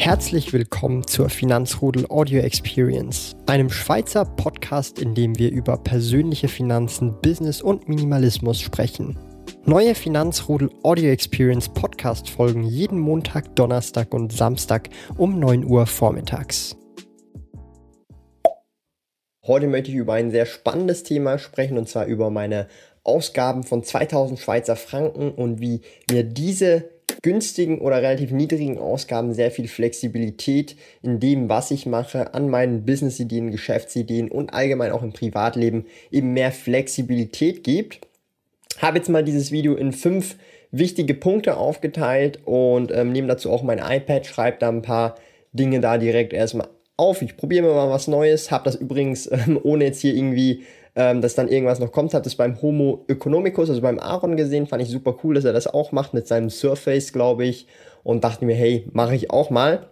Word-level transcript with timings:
Herzlich 0.00 0.52
willkommen 0.52 1.04
zur 1.08 1.28
Finanzrudel 1.28 2.06
Audio 2.08 2.40
Experience, 2.40 3.34
einem 3.46 3.68
Schweizer 3.68 4.24
Podcast, 4.24 5.00
in 5.00 5.16
dem 5.16 5.36
wir 5.40 5.50
über 5.50 5.76
persönliche 5.76 6.46
Finanzen, 6.46 7.20
Business 7.20 7.60
und 7.60 7.88
Minimalismus 7.88 8.60
sprechen. 8.60 9.18
Neue 9.64 9.96
Finanzrudel 9.96 10.70
Audio 10.84 11.10
Experience 11.10 11.68
Podcast 11.68 12.30
folgen 12.30 12.62
jeden 12.62 13.00
Montag, 13.00 13.56
Donnerstag 13.56 14.14
und 14.14 14.32
Samstag 14.32 14.88
um 15.16 15.40
9 15.40 15.64
Uhr 15.64 15.84
vormittags. 15.84 16.76
Heute 19.44 19.66
möchte 19.66 19.90
ich 19.90 19.96
über 19.96 20.14
ein 20.14 20.30
sehr 20.30 20.46
spannendes 20.46 21.02
Thema 21.02 21.38
sprechen 21.38 21.76
und 21.76 21.88
zwar 21.88 22.06
über 22.06 22.30
meine 22.30 22.68
Ausgaben 23.02 23.64
von 23.64 23.82
2000 23.82 24.38
Schweizer 24.38 24.76
Franken 24.76 25.32
und 25.32 25.60
wie 25.60 25.80
mir 26.08 26.22
diese 26.22 26.97
günstigen 27.22 27.80
oder 27.80 28.02
relativ 28.02 28.30
niedrigen 28.30 28.78
Ausgaben 28.78 29.32
sehr 29.32 29.50
viel 29.50 29.68
Flexibilität 29.68 30.76
in 31.02 31.20
dem, 31.20 31.48
was 31.48 31.70
ich 31.70 31.86
mache, 31.86 32.34
an 32.34 32.48
meinen 32.48 32.84
Business-Ideen, 32.84 33.50
Geschäftsideen 33.50 34.30
und 34.30 34.52
allgemein 34.54 34.92
auch 34.92 35.02
im 35.02 35.12
Privatleben 35.12 35.86
eben 36.10 36.32
mehr 36.32 36.52
Flexibilität 36.52 37.64
gibt. 37.64 38.00
Habe 38.80 38.98
jetzt 38.98 39.08
mal 39.08 39.24
dieses 39.24 39.50
Video 39.50 39.74
in 39.74 39.92
fünf 39.92 40.36
wichtige 40.70 41.14
Punkte 41.14 41.56
aufgeteilt 41.56 42.40
und 42.44 42.92
ähm, 42.92 43.12
nehme 43.12 43.28
dazu 43.28 43.50
auch 43.50 43.62
mein 43.62 43.78
iPad, 43.78 44.26
schreibe 44.26 44.58
da 44.60 44.68
ein 44.68 44.82
paar 44.82 45.16
Dinge 45.52 45.80
da 45.80 45.98
direkt 45.98 46.32
erstmal 46.32 46.68
auf. 46.96 47.22
Ich 47.22 47.36
probiere 47.36 47.66
mal 47.74 47.90
was 47.90 48.08
Neues, 48.08 48.50
habe 48.50 48.64
das 48.64 48.76
übrigens 48.76 49.26
ähm, 49.32 49.58
ohne 49.62 49.84
jetzt 49.84 50.00
hier 50.00 50.14
irgendwie 50.14 50.64
ähm, 50.98 51.20
dass 51.22 51.36
dann 51.36 51.48
irgendwas 51.48 51.78
noch 51.78 51.92
kommt. 51.92 52.12
Habe 52.12 52.24
das 52.24 52.34
beim 52.34 52.60
Homo 52.60 53.04
economicus, 53.06 53.70
also 53.70 53.80
beim 53.80 54.00
Aaron 54.00 54.36
gesehen, 54.36 54.66
fand 54.66 54.82
ich 54.82 54.88
super 54.88 55.16
cool, 55.22 55.36
dass 55.36 55.44
er 55.44 55.52
das 55.52 55.68
auch 55.68 55.92
macht 55.92 56.12
mit 56.12 56.26
seinem 56.26 56.50
Surface, 56.50 57.12
glaube 57.12 57.46
ich. 57.46 57.68
Und 58.02 58.24
dachte 58.24 58.44
mir, 58.44 58.56
hey, 58.56 58.84
mache 58.92 59.14
ich 59.14 59.30
auch 59.30 59.48
mal. 59.48 59.86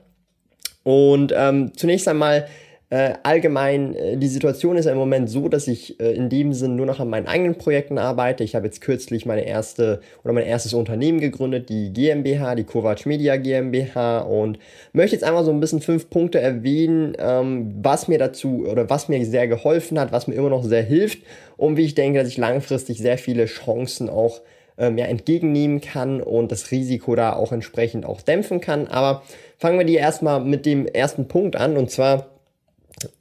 Und 0.82 1.32
ähm, 1.36 1.72
zunächst 1.76 2.08
einmal 2.08 2.48
äh, 2.96 3.12
allgemein, 3.24 3.94
äh, 3.94 4.16
die 4.16 4.26
Situation 4.26 4.78
ist 4.78 4.86
ja 4.86 4.92
im 4.92 4.96
Moment 4.96 5.28
so, 5.28 5.50
dass 5.50 5.68
ich 5.68 6.00
äh, 6.00 6.14
in 6.14 6.30
dem 6.30 6.54
Sinn 6.54 6.76
nur 6.76 6.86
noch 6.86 6.98
an 6.98 7.10
meinen 7.10 7.26
eigenen 7.26 7.56
Projekten 7.56 7.98
arbeite. 7.98 8.42
Ich 8.42 8.54
habe 8.54 8.64
jetzt 8.64 8.80
kürzlich 8.80 9.26
meine 9.26 9.46
erste 9.46 10.00
oder 10.24 10.32
mein 10.32 10.46
erstes 10.46 10.72
Unternehmen 10.72 11.20
gegründet, 11.20 11.68
die 11.68 11.92
GmbH, 11.92 12.54
die 12.54 12.64
Kovac 12.64 13.04
Media 13.04 13.36
GmbH 13.36 14.20
und 14.20 14.58
möchte 14.94 15.14
jetzt 15.14 15.24
einmal 15.24 15.44
so 15.44 15.50
ein 15.50 15.60
bisschen 15.60 15.82
fünf 15.82 16.08
Punkte 16.08 16.40
erwähnen, 16.40 17.14
ähm, 17.18 17.74
was 17.82 18.08
mir 18.08 18.18
dazu 18.18 18.64
oder 18.66 18.88
was 18.88 19.10
mir 19.10 19.22
sehr 19.26 19.46
geholfen 19.46 20.00
hat, 20.00 20.10
was 20.10 20.26
mir 20.26 20.34
immer 20.34 20.48
noch 20.48 20.64
sehr 20.64 20.82
hilft 20.82 21.18
und 21.58 21.76
wie 21.76 21.84
ich 21.84 21.94
denke, 21.94 22.20
dass 22.20 22.28
ich 22.28 22.38
langfristig 22.38 22.96
sehr 22.96 23.18
viele 23.18 23.44
Chancen 23.44 24.08
auch 24.08 24.40
ähm, 24.78 24.96
ja, 24.96 25.04
entgegennehmen 25.04 25.82
kann 25.82 26.22
und 26.22 26.50
das 26.50 26.70
Risiko 26.70 27.14
da 27.14 27.34
auch 27.34 27.52
entsprechend 27.52 28.06
auch 28.06 28.22
dämpfen 28.22 28.62
kann. 28.62 28.86
Aber 28.86 29.22
fangen 29.58 29.78
wir 29.78 29.84
die 29.84 29.96
erstmal 29.96 30.40
mit 30.40 30.64
dem 30.64 30.86
ersten 30.86 31.28
Punkt 31.28 31.56
an 31.56 31.76
und 31.76 31.90
zwar 31.90 32.35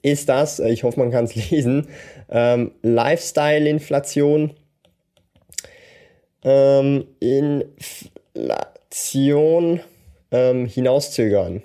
ist 0.01 0.29
das, 0.29 0.59
äh, 0.59 0.69
ich 0.69 0.83
hoffe, 0.83 0.99
man 0.99 1.11
kann 1.11 1.25
es 1.25 1.35
lesen, 1.51 1.87
ähm, 2.29 2.71
Lifestyle-Inflation. 2.81 4.51
Ähm, 6.43 7.05
Inflation 8.39 9.79
ähm, 10.31 10.65
hinauszögern. 10.67 11.63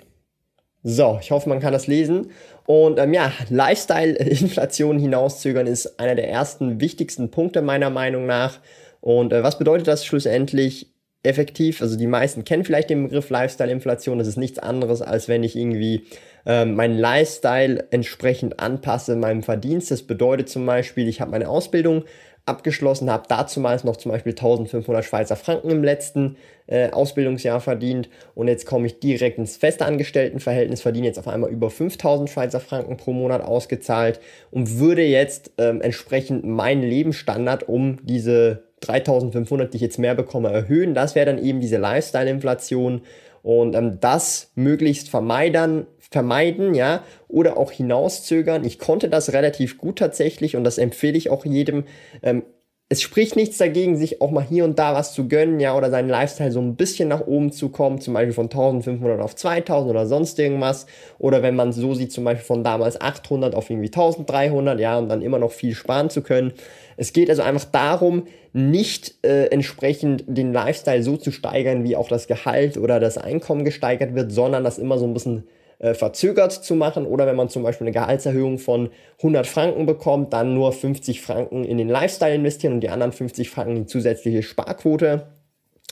So, 0.83 1.19
ich 1.21 1.29
hoffe, 1.29 1.47
man 1.49 1.59
kann 1.59 1.73
das 1.73 1.85
lesen. 1.85 2.31
Und 2.65 2.97
ähm, 2.97 3.13
ja, 3.13 3.31
Lifestyle-Inflation 3.49 4.97
hinauszögern 4.97 5.67
ist 5.67 5.99
einer 5.99 6.15
der 6.15 6.29
ersten 6.29 6.81
wichtigsten 6.81 7.29
Punkte 7.29 7.61
meiner 7.61 7.91
Meinung 7.91 8.25
nach. 8.25 8.59
Und 9.01 9.33
äh, 9.33 9.43
was 9.43 9.59
bedeutet 9.59 9.87
das 9.87 10.05
schlussendlich? 10.05 10.87
effektiv. 11.23 11.81
Also 11.81 11.97
die 11.97 12.07
meisten 12.07 12.43
kennen 12.45 12.65
vielleicht 12.65 12.89
den 12.89 13.03
Begriff 13.03 13.29
Lifestyle-Inflation. 13.29 14.17
Das 14.17 14.27
ist 14.27 14.37
nichts 14.37 14.59
anderes, 14.59 15.01
als 15.01 15.27
wenn 15.27 15.43
ich 15.43 15.55
irgendwie 15.55 16.05
ähm, 16.45 16.75
meinen 16.75 16.97
Lifestyle 16.97 17.85
entsprechend 17.91 18.59
anpasse 18.59 19.15
meinem 19.15 19.43
Verdienst. 19.43 19.91
Das 19.91 20.03
bedeutet 20.03 20.49
zum 20.49 20.65
Beispiel, 20.65 21.07
ich 21.07 21.21
habe 21.21 21.31
meine 21.31 21.49
Ausbildung 21.49 22.03
abgeschlossen, 22.45 23.11
habe 23.11 23.27
dazumals 23.27 23.83
noch 23.83 23.97
zum 23.97 24.11
Beispiel 24.11 24.31
1500 24.31 25.05
Schweizer 25.05 25.35
Franken 25.35 25.69
im 25.69 25.83
letzten 25.83 26.37
äh, 26.67 26.89
Ausbildungsjahr 26.89 27.61
verdient 27.61 28.09
und 28.33 28.47
jetzt 28.47 28.65
komme 28.65 28.87
ich 28.87 28.99
direkt 28.99 29.37
ins 29.37 29.57
feste 29.57 29.85
Angestelltenverhältnis, 29.85 30.81
verdiene 30.81 31.07
jetzt 31.07 31.19
auf 31.19 31.27
einmal 31.27 31.51
über 31.51 31.69
5000 31.69 32.29
Schweizer 32.29 32.59
Franken 32.59 32.97
pro 32.97 33.13
Monat 33.13 33.43
ausgezahlt 33.43 34.19
und 34.49 34.79
würde 34.79 35.03
jetzt 35.03 35.51
ähm, 35.59 35.81
entsprechend 35.81 36.43
meinen 36.43 36.81
Lebensstandard 36.81 37.69
um 37.69 37.99
diese 38.03 38.63
3500, 38.81 39.71
die 39.71 39.77
ich 39.77 39.83
jetzt 39.83 39.99
mehr 39.99 40.15
bekomme, 40.15 40.51
erhöhen. 40.51 40.95
Das 40.95 41.13
wäre 41.13 41.27
dann 41.27 41.37
eben 41.37 41.61
diese 41.61 41.77
Lifestyle-Inflation 41.77 43.01
und 43.43 43.75
ähm, 43.75 43.99
das 43.99 44.51
möglichst 44.55 45.09
vermeiden, 45.09 45.85
vermeiden, 46.11 46.73
ja, 46.73 47.03
oder 47.29 47.57
auch 47.57 47.71
hinauszögern. 47.71 48.65
Ich 48.65 48.77
konnte 48.77 49.09
das 49.09 49.33
relativ 49.33 49.77
gut 49.77 49.97
tatsächlich 49.97 50.55
und 50.55 50.63
das 50.63 50.77
empfehle 50.77 51.17
ich 51.17 51.29
auch 51.29 51.45
jedem. 51.45 51.85
Ähm, 52.21 52.43
es 52.89 53.01
spricht 53.01 53.37
nichts 53.37 53.57
dagegen, 53.57 53.95
sich 53.95 54.19
auch 54.19 54.31
mal 54.31 54.43
hier 54.43 54.65
und 54.65 54.77
da 54.77 54.93
was 54.93 55.13
zu 55.13 55.29
gönnen, 55.29 55.61
ja, 55.61 55.77
oder 55.77 55.89
seinen 55.89 56.09
Lifestyle 56.09 56.51
so 56.51 56.59
ein 56.59 56.75
bisschen 56.75 57.07
nach 57.07 57.25
oben 57.25 57.53
zu 57.53 57.69
kommen, 57.69 58.01
zum 58.01 58.13
Beispiel 58.13 58.33
von 58.33 58.47
1500 58.47 59.21
auf 59.21 59.33
2000 59.33 59.89
oder 59.89 60.05
sonst 60.05 60.37
irgendwas. 60.37 60.87
Oder 61.17 61.41
wenn 61.41 61.55
man 61.55 61.71
so 61.71 61.93
sieht, 61.93 62.11
zum 62.11 62.25
Beispiel 62.25 62.43
von 62.43 62.65
damals 62.65 62.99
800 62.99 63.55
auf 63.55 63.69
irgendwie 63.69 63.87
1300, 63.87 64.77
ja, 64.81 64.97
und 64.97 65.07
dann 65.07 65.21
immer 65.21 65.39
noch 65.39 65.53
viel 65.53 65.73
sparen 65.73 66.09
zu 66.09 66.21
können. 66.21 66.51
Es 66.97 67.13
geht 67.13 67.29
also 67.29 67.43
einfach 67.43 67.63
darum, 67.63 68.27
nicht 68.51 69.15
äh, 69.23 69.45
entsprechend 69.45 70.25
den 70.27 70.51
Lifestyle 70.51 71.01
so 71.01 71.15
zu 71.15 71.31
steigern, 71.31 71.85
wie 71.85 71.95
auch 71.95 72.09
das 72.09 72.27
Gehalt 72.27 72.77
oder 72.77 72.99
das 72.99 73.17
Einkommen 73.17 73.63
gesteigert 73.63 74.15
wird, 74.15 74.33
sondern 74.33 74.65
das 74.65 74.77
immer 74.77 74.97
so 74.97 75.05
ein 75.05 75.13
bisschen 75.13 75.47
äh, 75.81 75.95
verzögert 75.95 76.51
zu 76.51 76.75
machen 76.75 77.07
oder 77.07 77.25
wenn 77.25 77.35
man 77.35 77.49
zum 77.49 77.63
Beispiel 77.63 77.87
eine 77.87 77.93
Gehaltserhöhung 77.93 78.59
von 78.59 78.91
100 79.17 79.47
Franken 79.47 79.87
bekommt, 79.87 80.31
dann 80.31 80.53
nur 80.53 80.73
50 80.73 81.21
Franken 81.21 81.63
in 81.63 81.79
den 81.79 81.89
Lifestyle 81.89 82.35
investieren 82.35 82.73
und 82.73 82.81
die 82.81 82.89
anderen 82.89 83.11
50 83.11 83.49
Franken 83.49 83.71
in 83.71 83.83
die 83.83 83.87
zusätzliche 83.87 84.43
Sparquote. 84.43 85.25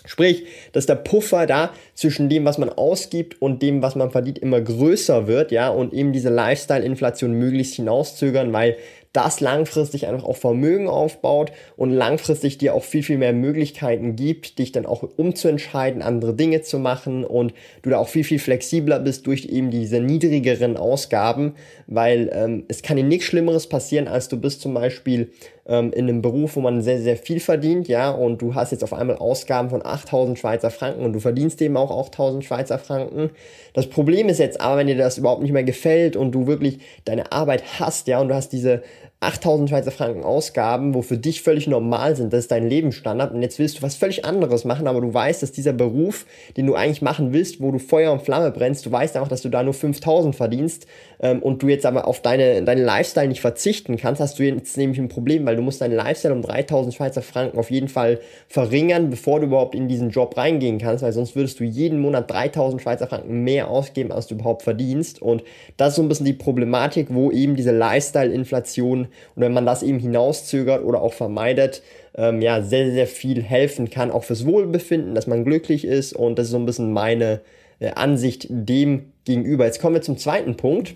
Sprich, 0.05 0.45
dass 0.71 0.85
der 0.85 0.95
Puffer 0.95 1.45
da 1.45 1.71
zwischen 1.93 2.29
dem, 2.29 2.45
was 2.45 2.57
man 2.57 2.69
ausgibt 2.69 3.41
und 3.41 3.61
dem, 3.61 3.81
was 3.81 3.95
man 3.95 4.11
verdient, 4.11 4.39
immer 4.39 4.61
größer 4.61 5.27
wird, 5.27 5.51
ja, 5.51 5.69
und 5.69 5.93
eben 5.93 6.13
diese 6.13 6.29
Lifestyle-Inflation 6.29 7.33
möglichst 7.33 7.75
hinauszögern, 7.75 8.53
weil 8.53 8.77
das 9.13 9.39
langfristig 9.39 10.07
einfach 10.07 10.23
auch 10.23 10.37
Vermögen 10.37 10.87
aufbaut 10.87 11.51
und 11.75 11.91
langfristig 11.91 12.59
dir 12.59 12.75
auch 12.75 12.83
viel, 12.83 13.01
viel 13.01 13.17
mehr 13.17 13.33
Möglichkeiten 13.33 14.15
gibt, 14.15 14.59
dich 14.59 14.71
dann 14.71 14.85
auch 14.85 15.03
umzuentscheiden, 15.17 16.03
andere 16.03 16.35
Dinge 16.35 16.61
zu 16.61 16.77
machen 16.77 17.23
und 17.23 17.53
du 17.81 17.89
da 17.89 17.97
auch 17.97 18.07
viel, 18.07 18.23
viel 18.23 18.39
flexibler 18.39 18.99
bist 18.99 19.25
durch 19.25 19.45
eben 19.45 19.71
diese 19.71 19.99
niedrigeren 19.99 20.77
Ausgaben, 20.77 21.55
weil 21.87 22.29
ähm, 22.33 22.65
es 22.67 22.83
kann 22.83 22.97
dir 22.97 23.03
nichts 23.03 23.25
Schlimmeres 23.25 23.67
passieren, 23.67 24.07
als 24.07 24.27
du 24.27 24.39
bist 24.39 24.61
zum 24.61 24.75
Beispiel 24.75 25.31
ähm, 25.69 25.93
in 25.93 26.09
einem 26.09 26.21
Beruf, 26.21 26.55
wo 26.55 26.61
man 26.61 26.81
sehr, 26.81 26.99
sehr 26.99 27.15
viel 27.15 27.39
verdient, 27.39 27.87
ja, 27.87 28.09
und 28.09 28.41
du 28.41 28.55
hast 28.55 28.71
jetzt 28.71 28.83
auf 28.83 28.93
einmal 28.93 29.17
Ausgaben 29.17 29.69
von 29.69 29.85
8000 29.85 30.37
Schweizer 30.37 30.71
Franken 30.71 31.05
und 31.05 31.13
du 31.13 31.19
verdienst 31.19 31.61
eben 31.61 31.77
auch 31.77 31.97
8000 32.07 32.43
Schweizer 32.43 32.79
Franken. 32.79 33.29
Das 33.73 33.87
Problem 33.87 34.27
ist 34.27 34.39
jetzt 34.39 34.59
aber, 34.59 34.77
wenn 34.77 34.87
dir 34.87 34.97
das 34.97 35.19
überhaupt 35.19 35.43
nicht 35.43 35.51
mehr 35.51 35.63
gefällt 35.63 36.15
und 36.15 36.31
du 36.31 36.47
wirklich 36.47 36.79
deine 37.05 37.31
Arbeit 37.31 37.63
hast, 37.79 38.07
ja, 38.07 38.19
und 38.19 38.29
du 38.29 38.35
hast 38.35 38.51
diese 38.51 38.81
8000 39.21 39.69
Schweizer 39.69 39.91
Franken 39.91 40.23
Ausgaben, 40.23 40.93
wo 40.93 41.01
für 41.01 41.17
dich 41.17 41.41
völlig 41.41 41.67
normal 41.67 42.15
sind, 42.15 42.31
das 42.31 42.41
ist 42.41 42.51
dein 42.51 42.69
Lebensstandard. 42.69 43.33
Und 43.33 43.41
jetzt 43.41 43.59
willst 43.59 43.77
du 43.77 43.81
was 43.81 43.95
völlig 43.97 44.23
anderes 44.23 44.63
machen, 44.63 44.87
aber 44.87 45.01
du 45.01 45.13
weißt, 45.13 45.43
dass 45.43 45.51
dieser 45.51 45.73
Beruf, 45.73 46.25
den 46.55 46.67
du 46.67 46.75
eigentlich 46.75 47.01
machen 47.01 47.33
willst, 47.33 47.59
wo 47.59 47.69
du 47.71 47.79
Feuer 47.79 48.13
und 48.13 48.21
Flamme 48.21 48.51
brennst, 48.51 48.85
du 48.85 48.91
weißt 48.91 49.17
einfach, 49.17 49.27
dass 49.27 49.41
du 49.41 49.49
da 49.49 49.61
nur 49.61 49.73
5000 49.73 50.33
verdienst 50.33 50.87
ähm, 51.19 51.41
und 51.41 51.61
du 51.61 51.67
jetzt 51.67 51.85
aber 51.85 52.07
auf 52.07 52.21
deine, 52.21 52.63
deinen 52.63 52.85
Lifestyle 52.85 53.27
nicht 53.27 53.41
verzichten 53.41 53.97
kannst, 53.97 54.21
hast 54.21 54.39
du 54.39 54.43
jetzt 54.43 54.77
nämlich 54.77 54.99
ein 54.99 55.09
Problem, 55.09 55.45
weil 55.45 55.57
du 55.57 55.61
musst 55.61 55.81
deinen 55.81 55.95
Lifestyle 55.95 56.33
um 56.33 56.41
3000 56.41 56.95
Schweizer 56.95 57.21
Franken 57.21 57.59
auf 57.59 57.71
jeden 57.71 57.89
Fall 57.89 58.21
verringern, 58.47 59.09
bevor 59.09 59.41
du 59.41 59.47
überhaupt 59.47 59.75
in 59.75 59.89
diesen 59.89 60.11
Job 60.11 60.37
reingehen 60.37 60.77
kannst, 60.77 61.03
weil 61.03 61.11
sonst 61.11 61.35
würdest 61.35 61.59
du 61.59 61.65
jeden 61.65 61.99
Monat 61.99 62.31
3000 62.31 62.81
Schweizer 62.81 63.07
Franken 63.07 63.43
mehr 63.43 63.69
ausgeben, 63.69 64.13
als 64.13 64.27
du 64.27 64.35
überhaupt 64.35 64.63
verdienst. 64.63 65.21
Und 65.21 65.43
das 65.75 65.89
ist 65.89 65.95
so 65.97 66.03
ein 66.03 66.07
bisschen 66.07 66.25
die 66.25 66.31
Problematik, 66.31 67.07
wo 67.09 67.31
eben 67.31 67.57
diese 67.57 67.71
Lifestyle-Inflation 67.71 69.08
und 69.35 69.41
wenn 69.41 69.53
man 69.53 69.65
das 69.65 69.83
eben 69.83 69.99
hinauszögert 69.99 70.83
oder 70.83 71.01
auch 71.01 71.13
vermeidet, 71.13 71.81
ähm, 72.15 72.41
ja, 72.41 72.61
sehr, 72.61 72.91
sehr 72.91 73.07
viel 73.07 73.41
helfen 73.41 73.89
kann, 73.89 74.11
auch 74.11 74.23
fürs 74.23 74.45
Wohlbefinden, 74.45 75.15
dass 75.15 75.27
man 75.27 75.45
glücklich 75.45 75.85
ist. 75.85 76.13
Und 76.13 76.37
das 76.37 76.47
ist 76.47 76.51
so 76.51 76.57
ein 76.57 76.65
bisschen 76.65 76.91
meine 76.91 77.41
äh, 77.79 77.91
Ansicht 77.91 78.47
dem 78.49 79.13
gegenüber. 79.25 79.65
Jetzt 79.65 79.79
kommen 79.79 79.95
wir 79.95 80.01
zum 80.01 80.17
zweiten 80.17 80.57
Punkt. 80.57 80.95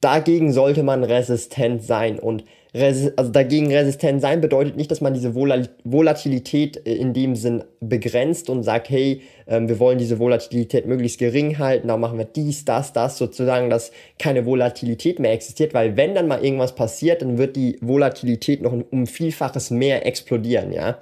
dagegen 0.00 0.52
sollte 0.52 0.82
man 0.82 1.02
resistent 1.02 1.82
sein. 1.82 2.18
Und 2.18 2.44
also 2.76 3.30
dagegen 3.30 3.72
resistent 3.72 4.20
sein 4.20 4.40
bedeutet 4.40 4.76
nicht, 4.76 4.90
dass 4.90 5.00
man 5.00 5.14
diese 5.14 5.34
Vol 5.34 5.68
Volatilität 5.84 6.86
äh, 6.86 6.94
in 6.94 7.14
dem 7.14 7.36
Sinn 7.36 7.64
begrenzt 7.80 8.50
und 8.50 8.62
sagt, 8.62 8.90
hey, 8.90 9.22
ähm, 9.46 9.68
wir 9.68 9.78
wollen 9.78 9.98
diese 9.98 10.18
Volatilität 10.18 10.86
möglichst 10.86 11.18
gering 11.18 11.58
halten, 11.58 11.88
da 11.88 11.96
machen 11.96 12.18
wir 12.18 12.24
dies, 12.24 12.64
das, 12.64 12.92
das, 12.92 13.18
sozusagen, 13.18 13.70
dass 13.70 13.92
keine 14.18 14.44
Volatilität 14.44 15.18
mehr 15.18 15.32
existiert, 15.32 15.74
weil 15.74 15.96
wenn 15.96 16.14
dann 16.14 16.28
mal 16.28 16.44
irgendwas 16.44 16.74
passiert, 16.74 17.22
dann 17.22 17.38
wird 17.38 17.56
die 17.56 17.78
Volatilität 17.80 18.62
noch 18.62 18.72
um 18.72 19.06
Vielfaches 19.06 19.70
mehr 19.70 20.04
explodieren, 20.04 20.72
ja. 20.72 20.98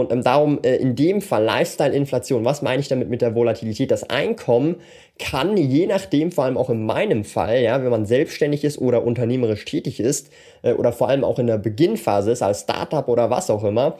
Und 0.00 0.12
ähm, 0.12 0.22
darum 0.22 0.60
äh, 0.62 0.76
in 0.76 0.96
dem 0.96 1.20
Fall 1.20 1.44
Lifestyle-Inflation, 1.44 2.44
was 2.44 2.62
meine 2.62 2.80
ich 2.80 2.88
damit 2.88 3.08
mit 3.08 3.22
der 3.22 3.34
Volatilität? 3.34 3.90
Das 3.90 4.08
Einkommen 4.08 4.76
kann 5.18 5.56
je 5.56 5.86
nachdem, 5.86 6.32
vor 6.32 6.44
allem 6.44 6.56
auch 6.56 6.70
in 6.70 6.84
meinem 6.84 7.24
Fall, 7.24 7.62
ja, 7.62 7.82
wenn 7.82 7.90
man 7.90 8.06
selbstständig 8.06 8.64
ist 8.64 8.78
oder 8.78 9.04
unternehmerisch 9.04 9.64
tätig 9.64 10.00
ist 10.00 10.30
äh, 10.62 10.72
oder 10.72 10.92
vor 10.92 11.08
allem 11.08 11.24
auch 11.24 11.38
in 11.38 11.46
der 11.46 11.58
Beginnphase 11.58 12.32
ist, 12.32 12.42
als 12.42 12.62
Startup 12.62 13.08
oder 13.08 13.30
was 13.30 13.50
auch 13.50 13.64
immer, 13.64 13.96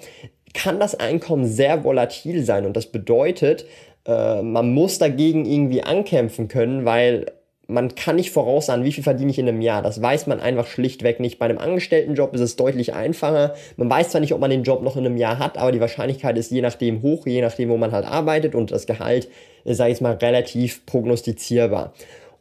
kann 0.54 0.80
das 0.80 0.94
Einkommen 0.94 1.46
sehr 1.46 1.84
volatil 1.84 2.44
sein. 2.44 2.66
Und 2.66 2.76
das 2.76 2.86
bedeutet, 2.86 3.66
äh, 4.06 4.42
man 4.42 4.72
muss 4.72 4.98
dagegen 4.98 5.44
irgendwie 5.44 5.82
ankämpfen 5.82 6.48
können, 6.48 6.84
weil 6.84 7.26
man 7.72 7.94
kann 7.94 8.16
nicht 8.16 8.30
voraussagen, 8.30 8.84
wie 8.84 8.92
viel 8.92 9.02
verdiene 9.02 9.30
ich 9.30 9.38
in 9.38 9.48
einem 9.48 9.60
Jahr. 9.60 9.82
Das 9.82 10.00
weiß 10.00 10.26
man 10.26 10.40
einfach 10.40 10.66
schlichtweg 10.66 11.20
nicht. 11.20 11.38
Bei 11.38 11.46
einem 11.46 11.58
Angestelltenjob 11.58 12.34
ist 12.34 12.40
es 12.40 12.56
deutlich 12.56 12.94
einfacher. 12.94 13.54
Man 13.76 13.90
weiß 13.90 14.10
zwar 14.10 14.20
nicht, 14.20 14.34
ob 14.34 14.40
man 14.40 14.50
den 14.50 14.62
Job 14.62 14.82
noch 14.82 14.96
in 14.96 15.06
einem 15.06 15.16
Jahr 15.16 15.38
hat, 15.38 15.58
aber 15.58 15.72
die 15.72 15.80
Wahrscheinlichkeit 15.80 16.36
ist 16.38 16.50
je 16.50 16.60
nachdem 16.62 17.02
hoch, 17.02 17.26
je 17.26 17.40
nachdem, 17.40 17.70
wo 17.70 17.76
man 17.76 17.92
halt 17.92 18.06
arbeitet 18.06 18.54
und 18.54 18.70
das 18.70 18.86
Gehalt, 18.86 19.28
sage 19.64 19.92
ich 19.92 20.00
mal, 20.00 20.14
relativ 20.14 20.84
prognostizierbar. 20.86 21.92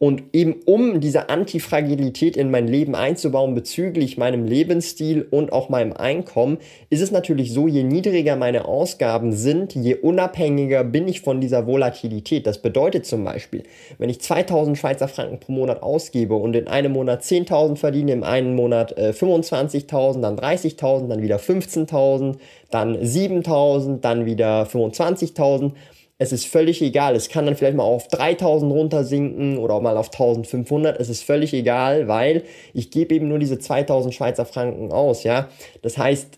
Und 0.01 0.23
eben 0.33 0.55
um 0.65 0.99
diese 0.99 1.29
Antifragilität 1.29 2.35
in 2.35 2.49
mein 2.49 2.67
Leben 2.67 2.95
einzubauen 2.95 3.53
bezüglich 3.53 4.17
meinem 4.17 4.45
Lebensstil 4.45 5.27
und 5.29 5.53
auch 5.53 5.69
meinem 5.69 5.93
Einkommen, 5.93 6.57
ist 6.89 7.03
es 7.03 7.11
natürlich 7.11 7.53
so, 7.53 7.67
je 7.67 7.83
niedriger 7.83 8.35
meine 8.35 8.65
Ausgaben 8.65 9.31
sind, 9.31 9.75
je 9.75 9.93
unabhängiger 9.93 10.83
bin 10.83 11.07
ich 11.07 11.21
von 11.21 11.39
dieser 11.39 11.67
Volatilität. 11.67 12.47
Das 12.47 12.63
bedeutet 12.63 13.05
zum 13.05 13.23
Beispiel, 13.23 13.61
wenn 13.99 14.09
ich 14.09 14.19
2000 14.21 14.75
Schweizer 14.75 15.07
Franken 15.07 15.39
pro 15.39 15.51
Monat 15.51 15.83
ausgebe 15.83 16.33
und 16.33 16.55
in 16.55 16.67
einem 16.67 16.93
Monat 16.93 17.21
10.000 17.21 17.75
verdiene, 17.75 18.13
im 18.13 18.23
einen 18.23 18.55
Monat 18.55 18.97
äh, 18.97 19.11
25.000, 19.11 20.19
dann 20.21 20.35
30.000, 20.35 21.09
dann 21.09 21.21
wieder 21.21 21.37
15.000, 21.37 22.37
dann 22.71 22.97
7.000, 22.97 23.99
dann 23.99 24.25
wieder 24.25 24.63
25.000, 24.63 25.73
es 26.21 26.31
ist 26.31 26.45
völlig 26.45 26.83
egal. 26.83 27.15
Es 27.15 27.29
kann 27.29 27.47
dann 27.47 27.55
vielleicht 27.55 27.75
mal 27.75 27.83
auf 27.83 28.07
3000 28.07 28.71
runtersinken 28.71 29.57
oder 29.57 29.81
mal 29.81 29.97
auf 29.97 30.11
1500. 30.11 30.99
Es 30.99 31.09
ist 31.09 31.23
völlig 31.23 31.51
egal, 31.51 32.07
weil 32.07 32.43
ich 32.75 32.91
gebe 32.91 33.15
eben 33.15 33.27
nur 33.27 33.39
diese 33.39 33.57
2000 33.57 34.13
Schweizer 34.13 34.45
Franken 34.45 34.91
aus, 34.91 35.23
ja. 35.23 35.49
Das 35.81 35.97
heißt, 35.97 36.37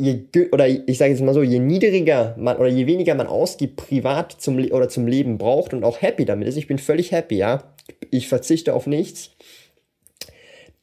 je, 0.00 0.24
oder 0.50 0.66
ich 0.66 0.98
sage 0.98 1.12
jetzt 1.12 1.22
mal 1.22 1.34
so, 1.34 1.42
je 1.44 1.60
niedriger 1.60 2.34
man 2.36 2.56
oder 2.56 2.66
je 2.66 2.88
weniger 2.88 3.14
man 3.14 3.28
ausgibt 3.28 3.76
privat 3.76 4.32
zum, 4.32 4.58
oder 4.72 4.88
zum 4.88 5.06
Leben 5.06 5.38
braucht 5.38 5.72
und 5.72 5.84
auch 5.84 6.02
happy 6.02 6.24
damit 6.24 6.48
ist, 6.48 6.56
ich 6.56 6.66
bin 6.66 6.78
völlig 6.78 7.12
happy, 7.12 7.36
ja. 7.36 7.62
Ich 8.10 8.26
verzichte 8.26 8.74
auf 8.74 8.88
nichts 8.88 9.30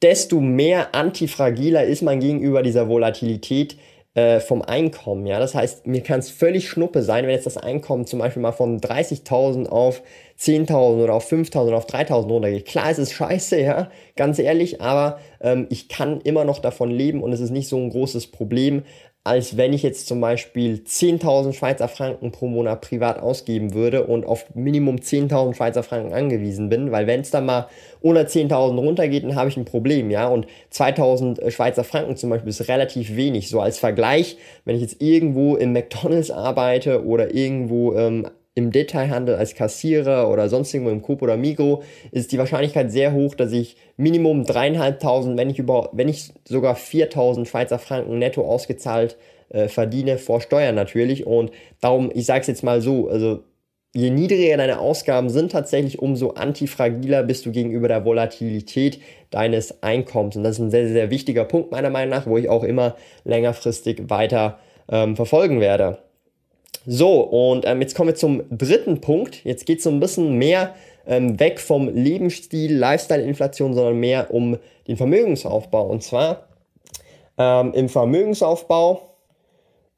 desto 0.02 0.40
mehr 0.40 0.94
antifragiler 0.94 1.84
ist 1.84 2.00
man 2.00 2.20
gegenüber 2.20 2.62
dieser 2.62 2.88
Volatilität, 2.88 3.76
äh, 4.14 4.40
vom 4.40 4.62
Einkommen. 4.62 5.26
Ja, 5.26 5.38
das 5.38 5.54
heißt, 5.54 5.86
mir 5.86 6.02
kann 6.02 6.18
es 6.18 6.30
völlig 6.30 6.68
schnuppe 6.68 7.02
sein, 7.02 7.24
wenn 7.24 7.32
jetzt 7.32 7.46
das 7.46 7.56
Einkommen 7.56 8.06
zum 8.06 8.18
Beispiel 8.18 8.42
mal 8.42 8.52
von 8.52 8.80
30.000 8.80 9.68
auf 9.68 10.02
10.000 10.38 11.02
oder 11.04 11.14
auf 11.14 11.30
5.000 11.30 11.68
oder 11.68 11.76
auf 11.76 11.86
3.000 11.86 12.26
runtergeht. 12.28 12.66
Klar, 12.66 12.90
es 12.90 12.98
ist 12.98 13.12
scheiße, 13.12 13.60
ja, 13.60 13.90
ganz 14.16 14.38
ehrlich, 14.38 14.80
aber 14.80 15.20
ähm, 15.40 15.66
ich 15.70 15.88
kann 15.88 16.20
immer 16.22 16.44
noch 16.44 16.58
davon 16.58 16.90
leben 16.90 17.22
und 17.22 17.32
es 17.32 17.40
ist 17.40 17.50
nicht 17.50 17.68
so 17.68 17.76
ein 17.76 17.90
großes 17.90 18.28
Problem, 18.28 18.82
als 19.22 19.58
wenn 19.58 19.74
ich 19.74 19.82
jetzt 19.82 20.06
zum 20.06 20.20
Beispiel 20.20 20.82
10.000 20.86 21.52
Schweizer 21.52 21.88
Franken 21.88 22.32
pro 22.32 22.46
Monat 22.46 22.80
privat 22.80 23.18
ausgeben 23.18 23.74
würde 23.74 24.06
und 24.06 24.24
auf 24.24 24.46
Minimum 24.54 24.96
10.000 24.96 25.54
Schweizer 25.54 25.82
Franken 25.82 26.14
angewiesen 26.14 26.70
bin, 26.70 26.90
weil 26.90 27.06
wenn 27.06 27.20
es 27.20 27.30
dann 27.30 27.44
mal 27.44 27.68
unter 28.00 28.22
10.000 28.22 28.78
runtergeht, 28.78 29.24
dann 29.24 29.36
habe 29.36 29.50
ich 29.50 29.58
ein 29.58 29.66
Problem, 29.66 30.10
ja, 30.10 30.26
und 30.26 30.46
2.000 30.72 31.50
Schweizer 31.50 31.84
Franken 31.84 32.16
zum 32.16 32.30
Beispiel 32.30 32.48
ist 32.48 32.68
relativ 32.68 33.14
wenig, 33.14 33.50
so 33.50 33.60
als 33.60 33.78
Vergleich, 33.78 34.38
wenn 34.64 34.76
ich 34.76 34.82
jetzt 34.82 35.02
irgendwo 35.02 35.54
im 35.56 35.72
McDonalds 35.72 36.30
arbeite 36.30 37.04
oder 37.04 37.34
irgendwo 37.34 37.94
ähm, 37.94 38.26
im 38.54 38.72
Detailhandel 38.72 39.36
als 39.36 39.54
Kassierer 39.54 40.30
oder 40.30 40.48
sonst 40.48 40.74
irgendwo 40.74 40.90
im 40.90 41.02
Coop 41.02 41.22
oder 41.22 41.36
Migro 41.36 41.82
ist 42.10 42.32
die 42.32 42.38
Wahrscheinlichkeit 42.38 42.90
sehr 42.90 43.12
hoch, 43.12 43.34
dass 43.34 43.52
ich 43.52 43.76
Minimum 43.96 44.44
dreieinhalbtausend, 44.44 45.38
wenn 45.38 45.50
ich 45.50 45.58
über, 45.58 45.90
wenn 45.92 46.08
ich 46.08 46.32
sogar 46.44 46.74
4000 46.74 47.46
Schweizer 47.46 47.78
Franken 47.78 48.18
netto 48.18 48.44
ausgezahlt 48.44 49.16
äh, 49.50 49.68
verdiene, 49.68 50.18
vor 50.18 50.40
Steuern 50.40 50.74
natürlich. 50.74 51.26
Und 51.26 51.52
darum, 51.80 52.10
ich 52.12 52.26
sage 52.26 52.40
es 52.40 52.46
jetzt 52.48 52.64
mal 52.64 52.80
so, 52.80 53.08
also 53.08 53.44
je 53.94 54.10
niedriger 54.10 54.56
deine 54.56 54.80
Ausgaben 54.80 55.30
sind 55.30 55.52
tatsächlich, 55.52 56.00
umso 56.00 56.30
antifragiler 56.30 57.22
bist 57.22 57.46
du 57.46 57.52
gegenüber 57.52 57.86
der 57.86 58.04
Volatilität 58.04 59.00
deines 59.30 59.82
Einkommens. 59.82 60.36
Und 60.36 60.42
das 60.42 60.56
ist 60.56 60.60
ein 60.60 60.70
sehr, 60.70 60.88
sehr 60.88 61.10
wichtiger 61.10 61.44
Punkt 61.44 61.70
meiner 61.70 61.90
Meinung 61.90 62.10
nach, 62.10 62.26
wo 62.26 62.36
ich 62.36 62.48
auch 62.48 62.64
immer 62.64 62.96
längerfristig 63.24 64.10
weiter 64.10 64.58
ähm, 64.88 65.14
verfolgen 65.14 65.60
werde. 65.60 65.98
So, 66.86 67.20
und 67.20 67.66
ähm, 67.66 67.82
jetzt 67.82 67.94
kommen 67.94 68.08
wir 68.08 68.14
zum 68.14 68.42
dritten 68.50 69.00
Punkt. 69.00 69.44
Jetzt 69.44 69.66
geht 69.66 69.78
es 69.78 69.84
so 69.84 69.90
ein 69.90 70.00
bisschen 70.00 70.36
mehr 70.36 70.74
ähm, 71.06 71.38
weg 71.38 71.60
vom 71.60 71.88
Lebensstil, 71.88 72.74
Lifestyle-Inflation, 72.76 73.74
sondern 73.74 73.98
mehr 73.98 74.32
um 74.32 74.58
den 74.88 74.96
Vermögensaufbau. 74.96 75.86
Und 75.86 76.02
zwar 76.02 76.48
ähm, 77.36 77.72
im 77.74 77.88
Vermögensaufbau 77.88 79.02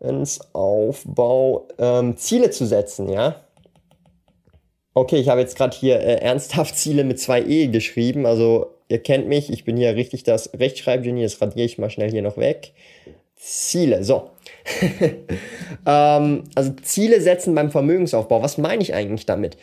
ins 0.01 0.41
Aufbau 0.53 1.69
ähm, 1.79 2.17
Ziele 2.17 2.51
zu 2.51 2.67
setzen, 2.67 3.09
ja. 3.09 3.37
Okay, 4.95 5.17
ich 5.17 5.29
habe 5.29 5.41
jetzt 5.41 5.57
gerade 5.57 5.75
hier 5.77 6.01
äh, 6.01 6.17
ernsthaft 6.17 6.77
Ziele 6.77 7.05
mit 7.05 7.19
zwei 7.19 7.41
E 7.43 7.69
geschrieben. 7.69 8.27
Also 8.27 8.67
ihr 8.89 8.99
kennt 8.99 9.29
mich, 9.29 9.51
ich 9.51 9.65
bin 9.65 9.77
hier 9.77 9.95
richtig 9.95 10.25
das 10.25 10.51
Rechtschreibgenie, 10.53 11.23
das 11.23 11.41
radiere 11.41 11.65
ich 11.65 11.79
mal 11.79 11.89
schnell 11.89 12.11
hier 12.11 12.23
noch 12.23 12.37
weg. 12.37 12.73
Ziele. 13.37 14.05
So. 14.05 14.32
ähm, 15.87 16.45
also 16.55 16.73
Ziele 16.83 17.21
setzen 17.21 17.55
beim 17.55 17.71
Vermögensaufbau. 17.71 18.43
Was 18.43 18.59
meine 18.59 18.83
ich 18.83 18.95
eigentlich 18.95 19.27
damit? 19.27 19.57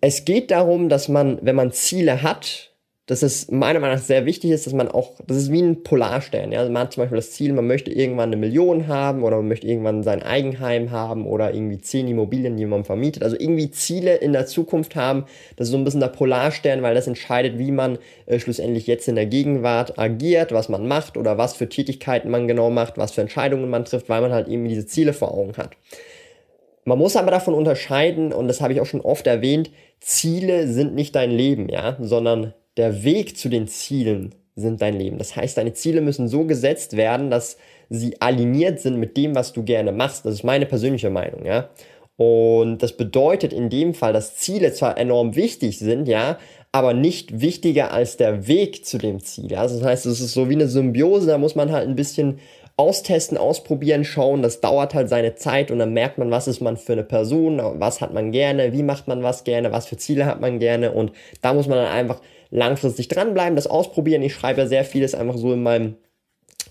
Es 0.00 0.24
geht 0.24 0.50
darum, 0.50 0.88
dass 0.88 1.08
man, 1.08 1.38
wenn 1.42 1.56
man 1.56 1.72
Ziele 1.72 2.22
hat, 2.22 2.67
dass 3.08 3.22
es 3.22 3.50
meiner 3.50 3.80
Meinung 3.80 3.96
nach 3.96 4.02
sehr 4.02 4.26
wichtig 4.26 4.50
ist, 4.50 4.66
dass 4.66 4.74
man 4.74 4.86
auch, 4.86 5.12
das 5.26 5.38
ist 5.38 5.50
wie 5.50 5.62
ein 5.62 5.82
Polarstern. 5.82 6.52
Ja? 6.52 6.60
Also 6.60 6.70
man 6.70 6.82
hat 6.82 6.92
zum 6.92 7.02
Beispiel 7.02 7.16
das 7.16 7.30
Ziel, 7.30 7.54
man 7.54 7.66
möchte 7.66 7.90
irgendwann 7.90 8.28
eine 8.28 8.36
Million 8.36 8.86
haben 8.86 9.22
oder 9.22 9.38
man 9.38 9.48
möchte 9.48 9.66
irgendwann 9.66 10.02
sein 10.02 10.22
Eigenheim 10.22 10.90
haben 10.90 11.26
oder 11.26 11.54
irgendwie 11.54 11.78
zehn 11.78 12.06
Immobilien, 12.06 12.58
die 12.58 12.66
man 12.66 12.84
vermietet. 12.84 13.22
Also 13.22 13.36
irgendwie 13.40 13.70
Ziele 13.70 14.16
in 14.16 14.34
der 14.34 14.44
Zukunft 14.44 14.94
haben. 14.94 15.24
Das 15.56 15.68
ist 15.68 15.72
so 15.72 15.78
ein 15.78 15.84
bisschen 15.84 16.00
der 16.00 16.08
Polarstern, 16.08 16.82
weil 16.82 16.94
das 16.94 17.06
entscheidet, 17.06 17.58
wie 17.58 17.72
man 17.72 17.96
äh, 18.26 18.38
schlussendlich 18.38 18.86
jetzt 18.86 19.08
in 19.08 19.14
der 19.14 19.26
Gegenwart 19.26 19.98
agiert, 19.98 20.52
was 20.52 20.68
man 20.68 20.86
macht 20.86 21.16
oder 21.16 21.38
was 21.38 21.54
für 21.54 21.70
Tätigkeiten 21.70 22.30
man 22.30 22.46
genau 22.46 22.68
macht, 22.68 22.98
was 22.98 23.12
für 23.12 23.22
Entscheidungen 23.22 23.70
man 23.70 23.86
trifft, 23.86 24.10
weil 24.10 24.20
man 24.20 24.32
halt 24.32 24.48
eben 24.48 24.68
diese 24.68 24.84
Ziele 24.84 25.14
vor 25.14 25.32
Augen 25.32 25.56
hat 25.56 25.70
Man 26.84 26.98
muss 26.98 27.16
aber 27.16 27.30
davon 27.30 27.54
unterscheiden, 27.54 28.34
und 28.34 28.48
das 28.48 28.60
habe 28.60 28.74
ich 28.74 28.82
auch 28.82 28.86
schon 28.86 29.00
oft 29.00 29.26
erwähnt, 29.26 29.70
Ziele 30.00 30.68
sind 30.68 30.94
nicht 30.94 31.14
dein 31.14 31.30
Leben, 31.30 31.70
ja, 31.70 31.96
sondern 32.00 32.52
der 32.78 33.04
Weg 33.04 33.36
zu 33.36 33.48
den 33.48 33.68
Zielen 33.68 34.34
sind 34.56 34.80
dein 34.80 34.98
Leben. 34.98 35.18
Das 35.18 35.36
heißt, 35.36 35.56
deine 35.56 35.72
Ziele 35.72 36.00
müssen 36.00 36.28
so 36.28 36.44
gesetzt 36.44 36.96
werden, 36.96 37.30
dass 37.30 37.58
sie 37.90 38.20
aligniert 38.20 38.80
sind 38.80 38.98
mit 38.98 39.16
dem, 39.16 39.34
was 39.34 39.52
du 39.52 39.62
gerne 39.62 39.92
machst. 39.92 40.24
Das 40.24 40.34
ist 40.34 40.44
meine 40.44 40.66
persönliche 40.66 41.10
Meinung, 41.10 41.44
ja. 41.44 41.70
Und 42.16 42.78
das 42.78 42.96
bedeutet 42.96 43.52
in 43.52 43.70
dem 43.70 43.94
Fall, 43.94 44.12
dass 44.12 44.34
Ziele 44.34 44.72
zwar 44.72 44.98
enorm 44.98 45.36
wichtig 45.36 45.78
sind, 45.78 46.08
ja, 46.08 46.38
aber 46.72 46.92
nicht 46.92 47.40
wichtiger 47.40 47.92
als 47.92 48.16
der 48.16 48.48
Weg 48.48 48.84
zu 48.84 48.98
dem 48.98 49.20
Ziel. 49.20 49.52
Ja? 49.52 49.60
Also 49.60 49.76
das 49.78 49.86
heißt, 49.86 50.06
es 50.06 50.20
ist 50.20 50.32
so 50.32 50.48
wie 50.48 50.54
eine 50.54 50.66
Symbiose, 50.66 51.28
da 51.28 51.38
muss 51.38 51.54
man 51.54 51.70
halt 51.70 51.88
ein 51.88 51.94
bisschen 51.94 52.40
austesten, 52.76 53.36
ausprobieren, 53.38 54.04
schauen. 54.04 54.42
Das 54.42 54.60
dauert 54.60 54.94
halt 54.94 55.08
seine 55.08 55.34
Zeit 55.34 55.70
und 55.70 55.78
dann 55.78 55.92
merkt 55.92 56.18
man, 56.18 56.30
was 56.30 56.48
ist 56.48 56.60
man 56.60 56.76
für 56.76 56.92
eine 56.92 57.04
Person, 57.04 57.60
was 57.80 58.00
hat 58.00 58.12
man 58.12 58.32
gerne, 58.32 58.72
wie 58.72 58.82
macht 58.82 59.08
man 59.08 59.22
was 59.22 59.44
gerne, 59.44 59.72
was 59.72 59.86
für 59.86 59.96
Ziele 59.96 60.26
hat 60.26 60.40
man 60.40 60.58
gerne 60.58 60.92
und 60.92 61.12
da 61.40 61.54
muss 61.54 61.68
man 61.68 61.78
dann 61.78 61.92
einfach 61.92 62.20
langfristig 62.50 63.08
dranbleiben, 63.08 63.56
das 63.56 63.66
ausprobieren. 63.66 64.22
Ich 64.22 64.34
schreibe 64.34 64.60
ja 64.60 64.66
sehr 64.66 64.84
vieles 64.84 65.14
einfach 65.14 65.36
so 65.36 65.52
in 65.52 65.62
meinem 65.62 65.96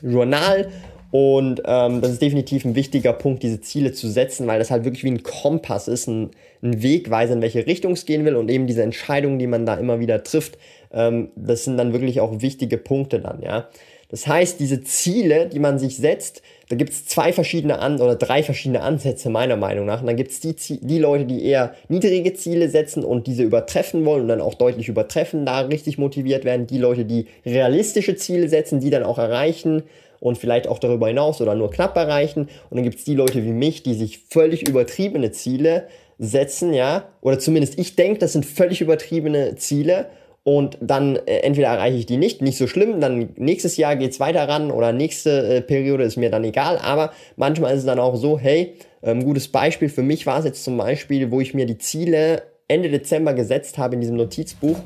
Journal 0.01 0.69
und 1.12 1.62
ähm, 1.65 2.01
das 2.01 2.12
ist 2.12 2.22
definitiv 2.22 2.65
ein 2.65 2.75
wichtiger 2.75 3.13
Punkt, 3.13 3.41
diese 3.43 3.62
Ziele 3.62 3.93
zu 3.93 4.07
setzen, 4.07 4.46
weil 4.48 4.60
das 4.60 4.72
halt 4.72 4.84
wirklich 4.84 5.03
wie 5.03 5.12
ein 5.12 5.24
Kompass 5.24 5.88
ist, 5.88 6.07
ein, 6.07 6.31
ein 6.62 6.84
Wegweiser, 6.84 7.34
in 7.34 7.41
welche 7.41 7.65
Richtung 7.65 7.93
es 7.93 8.05
gehen 8.05 8.25
will 8.25 8.36
und 8.36 8.50
eben 8.50 8.67
diese 8.67 8.84
Entscheidungen, 8.84 9.39
die 9.39 9.48
man 9.48 9.65
da 9.65 9.75
immer 9.75 10.00
wieder 10.00 10.24
trifft, 10.24 10.57
ähm, 10.91 11.31
das 11.36 11.63
sind 11.63 11.77
dann 11.77 11.93
wirklich 11.93 12.19
auch 12.19 12.41
wichtige 12.41 12.77
Punkte 12.77 13.19
dann, 13.19 13.41
ja. 13.41 13.69
Das 14.10 14.26
heißt, 14.26 14.60
diese 14.60 14.84
Ziele, 14.84 15.48
die 15.48 15.60
man 15.60 15.80
sich 15.80 15.98
setzt, 15.98 16.42
da 16.70 16.76
gibt 16.76 16.92
es 16.92 17.06
zwei 17.06 17.34
verschiedene 17.34 17.80
An 17.80 18.00
oder 18.00 18.16
drei 18.16 18.44
verschiedene 18.44 18.82
Ansätze 18.82 19.30
meiner 19.30 19.58
Meinung 19.58 19.86
nach. 19.86 20.02
Und 20.02 20.08
dann 20.08 20.16
gibt 20.16 20.32
es 20.32 20.40
die, 20.40 20.56
die 20.82 21.00
Leute, 21.00 21.26
die 21.26 21.46
eher 21.46 21.74
niedrige 21.90 22.34
Ziele 22.34 22.70
setzen 22.70 23.04
und 23.04 23.28
diese 23.28 23.44
übertreffen 23.44 24.06
wollen 24.06 24.24
und 24.24 24.28
dann 24.30 24.42
auch 24.42 24.54
deutlich 24.54 24.88
übertreffen, 24.88 25.46
da 25.46 25.62
richtig 25.62 25.98
motiviert 25.98 26.46
werden. 26.46 26.68
Die 26.68 26.78
Leute, 26.78 27.06
die 27.06 27.28
realistische 27.46 28.16
Ziele 28.16 28.50
setzen, 28.50 28.80
die 28.80 28.90
dann 28.90 29.04
auch 29.04 29.18
erreichen 29.18 29.84
und 30.20 30.38
vielleicht 30.38 30.68
auch 30.68 30.80
darüber 30.80 31.08
hinaus 31.08 31.42
oder 31.42 31.56
nur 31.56 31.70
knapp 31.70 31.96
erreichen. 31.96 32.50
Und 32.70 32.78
dann 32.78 32.84
gibt 32.84 33.00
es 33.00 33.06
die 33.06 33.16
Leute 33.16 33.44
wie 33.44 33.52
mich, 33.52 33.84
die 33.84 33.94
sich 33.94 34.20
völlig 34.30 34.68
übertriebene 34.68 35.32
Ziele 35.32 35.88
setzen, 36.20 36.74
ja, 36.74 37.10
oder 37.22 37.38
zumindest 37.40 37.78
ich 37.78 37.96
denke, 37.96 38.20
das 38.20 38.34
sind 38.34 38.46
völlig 38.46 38.82
übertriebene 38.82 39.56
Ziele 39.56 40.08
und 40.48 40.77
dann 40.80 41.18
äh, 41.18 41.39
entweder 41.39 41.68
erreiche 41.68 41.98
ich 41.98 42.06
die 42.06 42.16
nicht, 42.16 42.42
nicht 42.42 42.58
so 42.58 42.68
schlimm, 42.68 43.01
dann 43.01 43.34
nächstes 43.36 43.75
Jahr 43.75 43.98
geht's 43.98 44.22
weiter 44.22 44.48
ran 44.48 44.72
oder 44.72 44.94
nächste 44.94 45.58
äh, 45.58 45.62
Periode 45.62 46.06
ist 46.06 46.16
mir 46.16 46.30
dann 46.30 46.46
egal, 46.46 46.77
aber 46.77 47.12
manchmal 47.36 47.74
ist 47.74 47.80
es 47.80 47.86
dann 47.86 48.00
auch 48.00 48.16
so, 48.16 48.39
hey, 48.39 48.75
ähm, 49.04 49.25
gutes 49.25 49.50
Beispiel 49.50 49.89
für 49.89 50.04
mich 50.04 50.25
war 50.25 50.39
es 50.39 50.46
jetzt 50.46 50.63
zum 50.63 50.77
Beispiel, 50.77 51.32
wo 51.32 51.42
ich 51.42 51.54
mir 51.54 51.66
die 51.66 51.77
Ziele 51.77 52.44
Ende 52.70 52.89
Dezember 52.89 53.34
gesetzt 53.34 53.77
habe 53.77 53.96
in 53.96 54.00
diesem 54.00 54.16
Notizbuch, 54.16 54.77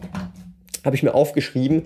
habe 0.83 0.95
ich 0.95 1.03
mir 1.03 1.13
aufgeschrieben, 1.13 1.85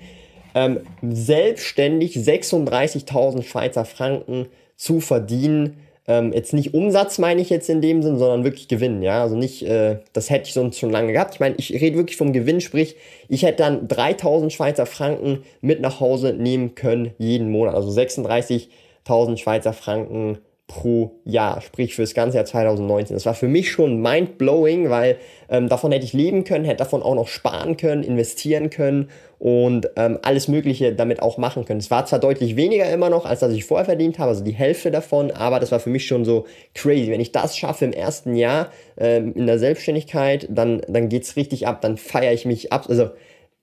ähm, 0.53 0.79
selbstständig 1.01 2.15
36.000 2.15 3.44
Schweizer 3.44 3.84
Franken 3.84 4.46
zu 4.77 5.01
verdienen. 5.01 5.82
Ähm, 6.07 6.33
jetzt 6.33 6.53
nicht 6.53 6.74
Umsatz 6.74 7.17
meine 7.17 7.41
ich 7.41 7.50
jetzt 7.50 7.69
in 7.69 7.81
dem 7.81 8.03
Sinn, 8.03 8.19
sondern 8.19 8.43
wirklich 8.43 8.67
Gewinn, 8.67 9.01
ja. 9.01 9.21
Also 9.24 9.35
nicht, 9.35 9.63
äh, 9.63 10.00
das 10.13 10.29
hätte 10.29 10.47
ich 10.47 10.53
sonst 10.53 10.77
schon 10.79 10.91
lange 10.91 11.13
gehabt. 11.13 11.33
Ich 11.35 11.39
meine, 11.39 11.55
ich 11.57 11.74
rede 11.74 11.97
wirklich 11.97 12.17
vom 12.17 12.31
Gewinn, 12.31 12.62
sprich, 12.62 12.95
ich 13.27 13.43
hätte 13.43 13.63
dann 13.63 13.88
3000 13.88 14.53
Schweizer 14.53 14.85
Franken 14.85 15.43
mit 15.62 15.81
nach 15.81 16.00
Hause 16.00 16.33
nehmen 16.33 16.75
können 16.75 17.13
jeden 17.17 17.50
Monat. 17.50 17.74
Also 17.74 17.89
36.000 17.89 19.38
Schweizer 19.38 19.74
Franken 19.74 20.38
pro 20.67 21.19
Jahr, 21.25 21.62
sprich 21.62 21.93
fürs 21.93 22.15
ganze 22.15 22.38
Jahr 22.38 22.45
2019. 22.45 23.15
Das 23.15 23.25
war 23.27 23.36
für 23.36 23.48
mich 23.48 23.72
schon 23.72 24.01
mind-blowing, 24.01 24.89
weil 24.89 25.17
ähm, 25.48 25.69
davon 25.69 25.91
hätte 25.91 26.05
ich 26.05 26.13
leben 26.13 26.43
können, 26.43 26.65
hätte 26.65 26.77
davon 26.77 27.03
auch 27.03 27.13
noch 27.13 27.27
sparen 27.27 27.77
können, 27.77 28.01
investieren 28.03 28.72
können 28.72 29.10
und 29.38 29.88
ähm, 29.95 30.17
alles 30.24 30.48
Mögliche 30.48 30.93
damit 30.93 31.22
auch 31.22 31.38
machen 31.38 31.65
können. 31.65 31.79
Es 31.79 31.91
war 31.91 32.07
zwar 32.07 32.17
deutlich 32.17 32.55
weniger 32.55 32.89
immer 32.89 33.12
noch, 33.12 33.25
als 33.25 33.41
das 33.41 33.53
ich 33.53 33.63
vorher 33.65 33.86
verdient 33.86 34.17
habe, 34.17 34.29
also 34.29 34.43
die 34.43 34.53
Hälfte 34.53 34.89
davon, 34.89 35.29
aber 35.29 35.60
das 35.60 35.72
war 35.72 35.79
für 35.79 35.91
mich 35.91 36.07
schon 36.07 36.25
so 36.25 36.45
crazy. 36.74 37.12
Wenn 37.12 37.22
ich 37.22 37.31
das 37.31 37.55
schaffe 37.55 37.86
im 37.86 37.93
ersten 37.93 38.36
Jahr 38.36 38.72
ähm, 38.98 39.34
in 39.36 39.45
der 39.45 39.60
Selbstständigkeit, 39.60 40.48
dann, 40.50 40.81
dann 40.88 41.10
geht's 41.10 41.36
richtig 41.36 41.67
ab, 41.67 41.81
dann 41.81 41.98
feiere 41.98 42.34
ich 42.34 42.45
mich 42.45 42.74
ab. 42.74 42.86
Also, 42.89 43.12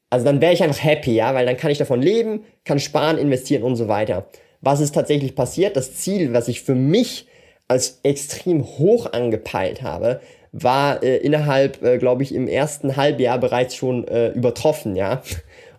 also 0.09 0.25
dann 0.25 0.41
wäre 0.41 0.53
ich 0.53 0.63
einfach 0.63 0.85
happy, 0.85 1.15
ja, 1.15 1.35
weil 1.35 1.47
dann 1.47 1.57
kann 1.57 1.73
ich 1.73 1.79
davon 1.79 2.01
leben, 2.01 2.45
kann 2.65 2.79
sparen, 2.79 3.19
investieren 3.19 3.65
und 3.65 3.75
so 3.75 3.89
weiter. 3.89 4.27
Was 4.63 4.81
ist 4.81 4.95
tatsächlich 4.95 5.35
passiert? 5.35 5.77
Das 5.77 5.95
Ziel, 5.97 6.33
was 6.33 6.49
ich 6.49 6.63
für 6.63 6.75
mich 6.75 7.27
als 7.69 8.01
extrem 8.03 8.65
hoch 8.65 9.13
angepeilt 9.13 9.83
habe, 9.83 10.21
war 10.53 11.03
äh, 11.03 11.17
innerhalb, 11.17 11.83
äh, 11.83 11.99
glaube 11.99 12.23
ich, 12.23 12.35
im 12.35 12.47
ersten 12.47 12.97
Halbjahr 12.97 13.39
bereits 13.39 13.75
schon 13.75 14.07
äh, 14.07 14.29
übertroffen, 14.29 14.97
ja. 14.97 15.23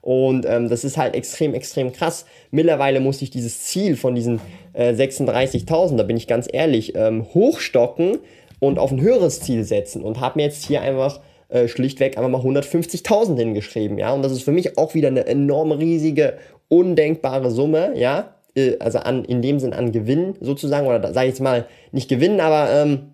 Und 0.01 0.45
ähm, 0.45 0.67
das 0.67 0.83
ist 0.83 0.97
halt 0.97 1.15
extrem, 1.15 1.53
extrem 1.53 1.93
krass. 1.93 2.25
Mittlerweile 2.51 2.99
muss 2.99 3.21
ich 3.21 3.29
dieses 3.29 3.63
Ziel 3.63 3.95
von 3.95 4.15
diesen 4.15 4.41
äh, 4.73 4.91
36.000, 4.91 5.95
da 5.95 6.03
bin 6.03 6.17
ich 6.17 6.27
ganz 6.27 6.49
ehrlich, 6.51 6.93
ähm, 6.95 7.25
hochstocken 7.33 8.19
und 8.59 8.79
auf 8.79 8.91
ein 8.91 8.99
höheres 8.99 9.39
Ziel 9.39 9.63
setzen 9.63 10.03
und 10.03 10.19
habe 10.19 10.39
mir 10.39 10.45
jetzt 10.45 10.65
hier 10.65 10.81
einfach 10.81 11.21
äh, 11.47 11.69
schlichtweg 11.69 12.17
einfach 12.17 12.29
mal 12.29 12.41
150.000 12.41 13.37
hingeschrieben, 13.37 13.97
ja. 13.97 14.11
Und 14.11 14.23
das 14.23 14.33
ist 14.33 14.43
für 14.43 14.51
mich 14.51 14.77
auch 14.77 14.93
wieder 14.93 15.07
eine 15.07 15.25
enorm 15.25 15.71
riesige, 15.71 16.37
undenkbare 16.67 17.49
Summe, 17.49 17.93
ja. 17.95 18.35
Äh, 18.55 18.77
also 18.79 18.99
an, 18.99 19.25
in 19.25 19.41
dem 19.41 19.59
Sinn 19.59 19.73
an 19.73 19.91
Gewinn 19.91 20.35
sozusagen, 20.41 20.87
oder 20.87 21.13
sage 21.13 21.27
ich 21.27 21.33
jetzt 21.33 21.41
mal, 21.41 21.67
nicht 21.91 22.09
Gewinn, 22.09 22.39
aber 22.39 22.71
ähm, 22.71 23.13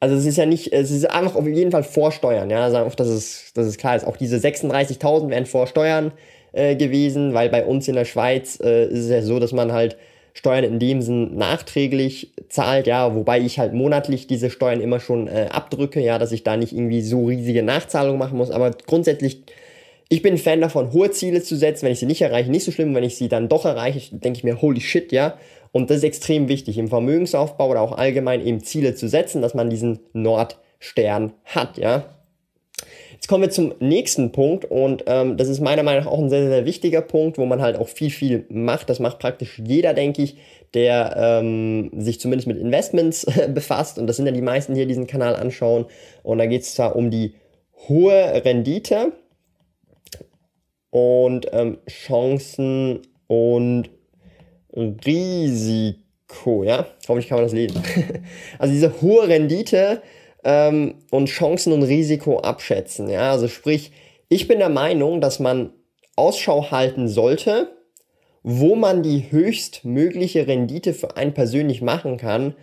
also 0.00 0.14
es 0.14 0.26
ist 0.26 0.36
ja 0.36 0.46
nicht, 0.46 0.72
es 0.72 0.90
ist 0.90 1.10
einfach 1.10 1.34
auf 1.34 1.46
jeden 1.46 1.72
Fall 1.72 1.82
Vorsteuern, 1.82 2.50
ja, 2.50 2.64
also 2.64 2.88
dass 2.96 3.08
es, 3.08 3.52
dass 3.54 3.66
es 3.66 3.78
klar 3.78 3.96
ist. 3.96 4.06
Auch 4.06 4.16
diese 4.16 4.36
36.000 4.36 5.28
wären 5.30 5.46
Vorsteuern 5.46 6.12
äh, 6.52 6.76
gewesen, 6.76 7.34
weil 7.34 7.48
bei 7.48 7.64
uns 7.64 7.88
in 7.88 7.94
der 7.94 8.04
Schweiz 8.04 8.60
äh, 8.62 8.86
ist 8.86 9.04
es 9.04 9.10
ja 9.10 9.22
so, 9.22 9.40
dass 9.40 9.52
man 9.52 9.72
halt 9.72 9.96
Steuern 10.34 10.62
in 10.62 10.78
dem 10.78 11.02
Sinn 11.02 11.36
nachträglich 11.36 12.32
zahlt, 12.48 12.86
ja, 12.86 13.16
wobei 13.16 13.40
ich 13.40 13.58
halt 13.58 13.72
monatlich 13.72 14.28
diese 14.28 14.50
Steuern 14.50 14.80
immer 14.80 15.00
schon 15.00 15.26
äh, 15.26 15.48
abdrücke, 15.50 16.00
ja, 16.00 16.18
dass 16.18 16.30
ich 16.30 16.44
da 16.44 16.56
nicht 16.56 16.72
irgendwie 16.72 17.02
so 17.02 17.26
riesige 17.26 17.64
Nachzahlungen 17.64 18.20
machen 18.20 18.38
muss, 18.38 18.52
aber 18.52 18.70
grundsätzlich 18.86 19.42
ich 20.08 20.22
bin 20.22 20.34
ein 20.34 20.38
Fan 20.38 20.60
davon, 20.60 20.92
hohe 20.92 21.10
Ziele 21.10 21.42
zu 21.42 21.56
setzen. 21.56 21.84
Wenn 21.84 21.92
ich 21.92 21.98
sie 21.98 22.06
nicht 22.06 22.22
erreiche, 22.22 22.50
nicht 22.50 22.64
so 22.64 22.72
schlimm. 22.72 22.94
Wenn 22.94 23.04
ich 23.04 23.16
sie 23.16 23.28
dann 23.28 23.48
doch 23.48 23.64
erreiche, 23.64 24.16
denke 24.16 24.38
ich 24.38 24.44
mir, 24.44 24.62
holy 24.62 24.80
shit, 24.80 25.12
ja. 25.12 25.38
Und 25.70 25.90
das 25.90 25.98
ist 25.98 26.04
extrem 26.04 26.48
wichtig 26.48 26.78
im 26.78 26.88
Vermögensaufbau 26.88 27.68
oder 27.68 27.82
auch 27.82 27.92
allgemein 27.92 28.44
eben 28.44 28.60
Ziele 28.60 28.94
zu 28.94 29.06
setzen, 29.06 29.42
dass 29.42 29.54
man 29.54 29.68
diesen 29.68 30.00
Nordstern 30.14 31.32
hat, 31.44 31.76
ja. 31.76 32.06
Jetzt 33.12 33.26
kommen 33.26 33.42
wir 33.42 33.50
zum 33.50 33.74
nächsten 33.80 34.30
Punkt 34.30 34.64
und 34.64 35.02
ähm, 35.08 35.36
das 35.36 35.48
ist 35.48 35.60
meiner 35.60 35.82
Meinung 35.82 36.04
nach 36.04 36.10
auch 36.10 36.20
ein 36.20 36.30
sehr, 36.30 36.48
sehr 36.48 36.64
wichtiger 36.64 37.02
Punkt, 37.02 37.36
wo 37.36 37.46
man 37.46 37.60
halt 37.60 37.76
auch 37.76 37.88
viel, 37.88 38.10
viel 38.10 38.46
macht. 38.48 38.88
Das 38.88 39.00
macht 39.00 39.18
praktisch 39.18 39.60
jeder, 39.62 39.92
denke 39.92 40.22
ich, 40.22 40.36
der 40.72 41.16
ähm, 41.18 41.90
sich 41.96 42.20
zumindest 42.20 42.46
mit 42.46 42.58
Investments 42.58 43.26
befasst. 43.54 43.98
Und 43.98 44.06
das 44.06 44.16
sind 44.16 44.26
ja 44.26 44.32
die 44.32 44.40
meisten, 44.40 44.74
die 44.74 44.80
hier 44.80 44.86
diesen 44.86 45.08
Kanal 45.08 45.34
anschauen. 45.34 45.86
Und 46.22 46.38
da 46.38 46.46
geht 46.46 46.62
es 46.62 46.74
zwar 46.74 46.94
um 46.94 47.10
die 47.10 47.34
hohe 47.88 48.44
Rendite, 48.44 49.12
und 50.90 51.46
ähm, 51.52 51.78
Chancen 51.88 53.02
und 53.26 53.90
Risiko, 54.72 56.62
ja, 56.64 56.86
hoffentlich 57.08 57.28
kann 57.28 57.38
man 57.38 57.46
das 57.46 57.52
lesen. 57.52 57.82
also 58.58 58.72
diese 58.72 59.00
hohe 59.00 59.28
Rendite 59.28 60.02
ähm, 60.44 60.96
und 61.10 61.26
Chancen 61.28 61.72
und 61.72 61.82
Risiko 61.82 62.38
abschätzen, 62.38 63.08
ja, 63.08 63.30
also 63.30 63.48
sprich, 63.48 63.92
ich 64.28 64.46
bin 64.46 64.58
der 64.58 64.68
Meinung, 64.68 65.20
dass 65.20 65.40
man 65.40 65.72
Ausschau 66.16 66.70
halten 66.70 67.08
sollte, 67.08 67.72
wo 68.42 68.74
man 68.74 69.02
die 69.02 69.30
höchstmögliche 69.30 70.46
Rendite 70.46 70.94
für 70.94 71.16
einen 71.16 71.34
persönlich 71.34 71.82
machen 71.82 72.16
kann, 72.16 72.54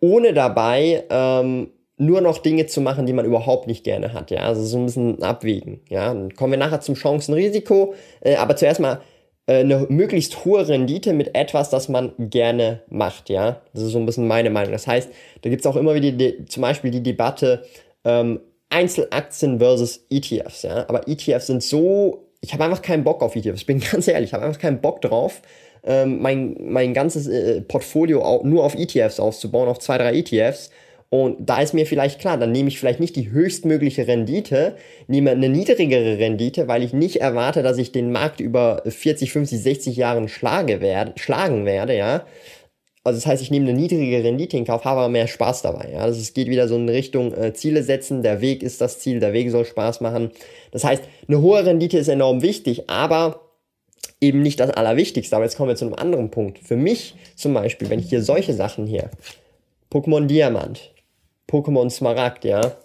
ohne 0.00 0.32
dabei 0.32 1.04
ähm, 1.10 1.70
nur 1.98 2.20
noch 2.20 2.38
Dinge 2.38 2.66
zu 2.66 2.80
machen, 2.80 3.06
die 3.06 3.12
man 3.12 3.24
überhaupt 3.24 3.66
nicht 3.66 3.84
gerne 3.84 4.12
hat. 4.12 4.30
Ja, 4.30 4.40
also 4.40 4.64
so 4.64 4.78
ein 4.78 4.86
bisschen 4.86 5.22
abwägen. 5.22 5.80
Ja, 5.88 6.08
dann 6.08 6.34
kommen 6.34 6.52
wir 6.52 6.58
nachher 6.58 6.80
zum 6.80 6.94
Chancen-Risiko. 6.94 7.94
Äh, 8.20 8.36
aber 8.36 8.56
zuerst 8.56 8.80
mal 8.80 9.00
äh, 9.46 9.60
eine 9.60 9.86
möglichst 9.88 10.44
hohe 10.44 10.66
Rendite 10.66 11.12
mit 11.12 11.34
etwas, 11.34 11.70
das 11.70 11.88
man 11.88 12.12
gerne 12.18 12.82
macht. 12.88 13.28
Ja, 13.28 13.62
das 13.72 13.82
ist 13.82 13.92
so 13.92 13.98
ein 13.98 14.06
bisschen 14.06 14.28
meine 14.28 14.50
Meinung. 14.50 14.72
Das 14.72 14.86
heißt, 14.86 15.10
da 15.42 15.50
gibt 15.50 15.60
es 15.60 15.66
auch 15.66 15.76
immer 15.76 15.94
wieder 15.94 16.12
die, 16.12 16.46
zum 16.46 16.62
Beispiel 16.62 16.90
die 16.90 17.02
Debatte 17.02 17.64
ähm, 18.04 18.40
Einzelaktien 18.70 19.58
versus 19.58 20.06
ETFs. 20.10 20.62
Ja, 20.62 20.88
aber 20.88 21.08
ETFs 21.08 21.48
sind 21.48 21.62
so 21.62 22.28
ich 22.40 22.52
habe 22.52 22.64
einfach 22.64 22.82
keinen 22.82 23.04
Bock 23.04 23.22
auf 23.22 23.36
ETFs. 23.36 23.60
Ich 23.60 23.66
bin 23.66 23.80
ganz 23.92 24.08
ehrlich, 24.08 24.30
ich 24.30 24.34
habe 24.34 24.44
einfach 24.44 24.60
keinen 24.60 24.80
Bock 24.80 25.00
drauf, 25.02 25.42
ähm, 25.84 26.20
mein, 26.20 26.56
mein 26.60 26.94
ganzes 26.94 27.26
äh, 27.26 27.60
Portfolio 27.62 28.42
nur 28.44 28.64
auf 28.64 28.74
ETFs 28.74 29.20
auszubauen, 29.20 29.68
auf 29.68 29.78
zwei, 29.78 29.98
drei 29.98 30.14
ETFs 30.14 30.70
und 31.10 31.48
da 31.48 31.62
ist 31.62 31.72
mir 31.72 31.86
vielleicht 31.86 32.20
klar, 32.20 32.36
dann 32.36 32.52
nehme 32.52 32.68
ich 32.68 32.78
vielleicht 32.78 33.00
nicht 33.00 33.16
die 33.16 33.30
höchstmögliche 33.30 34.06
Rendite, 34.06 34.76
nehme 35.06 35.30
eine 35.30 35.48
niedrigere 35.48 36.18
Rendite, 36.18 36.68
weil 36.68 36.82
ich 36.82 36.92
nicht 36.92 37.22
erwarte, 37.22 37.62
dass 37.62 37.78
ich 37.78 37.92
den 37.92 38.12
Markt 38.12 38.40
über 38.40 38.82
40, 38.86 39.32
50, 39.32 39.62
60 39.62 39.96
Jahren 39.96 40.28
schlage 40.28 40.82
werde, 40.82 41.14
schlagen 41.16 41.64
werde, 41.64 41.96
ja. 41.96 42.26
also 43.04 43.16
das 43.16 43.26
heißt, 43.26 43.42
ich 43.42 43.50
nehme 43.50 43.70
eine 43.70 43.78
niedrige 43.78 44.22
Rendite 44.22 44.58
in 44.58 44.66
Kauf, 44.66 44.84
habe 44.84 45.00
aber 45.00 45.08
mehr 45.08 45.28
Spaß 45.28 45.62
dabei. 45.62 45.92
Ja? 45.94 46.00
Also 46.00 46.20
es 46.20 46.34
geht 46.34 46.48
wieder 46.48 46.68
so 46.68 46.76
in 46.76 46.88
Richtung 46.90 47.32
äh, 47.32 47.54
Ziele 47.54 47.82
setzen, 47.82 48.22
der 48.22 48.42
Weg 48.42 48.62
ist 48.62 48.82
das 48.82 48.98
Ziel, 48.98 49.18
der 49.18 49.32
Weg 49.32 49.50
soll 49.50 49.64
Spaß 49.64 50.02
machen. 50.02 50.30
Das 50.72 50.84
heißt, 50.84 51.02
eine 51.26 51.40
hohe 51.40 51.64
Rendite 51.64 51.96
ist 51.96 52.08
enorm 52.08 52.42
wichtig, 52.42 52.90
aber 52.90 53.48
eben 54.20 54.42
nicht 54.42 54.60
das 54.60 54.70
Allerwichtigste. 54.70 55.34
Aber 55.36 55.46
jetzt 55.46 55.56
kommen 55.56 55.70
wir 55.70 55.76
zu 55.76 55.86
einem 55.86 55.94
anderen 55.94 56.30
Punkt. 56.30 56.58
Für 56.58 56.76
mich 56.76 57.14
zum 57.34 57.54
Beispiel, 57.54 57.88
wenn 57.88 58.00
ich 58.00 58.10
hier 58.10 58.22
solche 58.22 58.52
Sachen 58.52 58.86
hier, 58.86 59.10
Pokémon 59.90 60.26
Diamant, 60.26 60.92
Pokémon 61.48 61.90
Smaragd, 61.90 62.44
ja, 62.44 62.76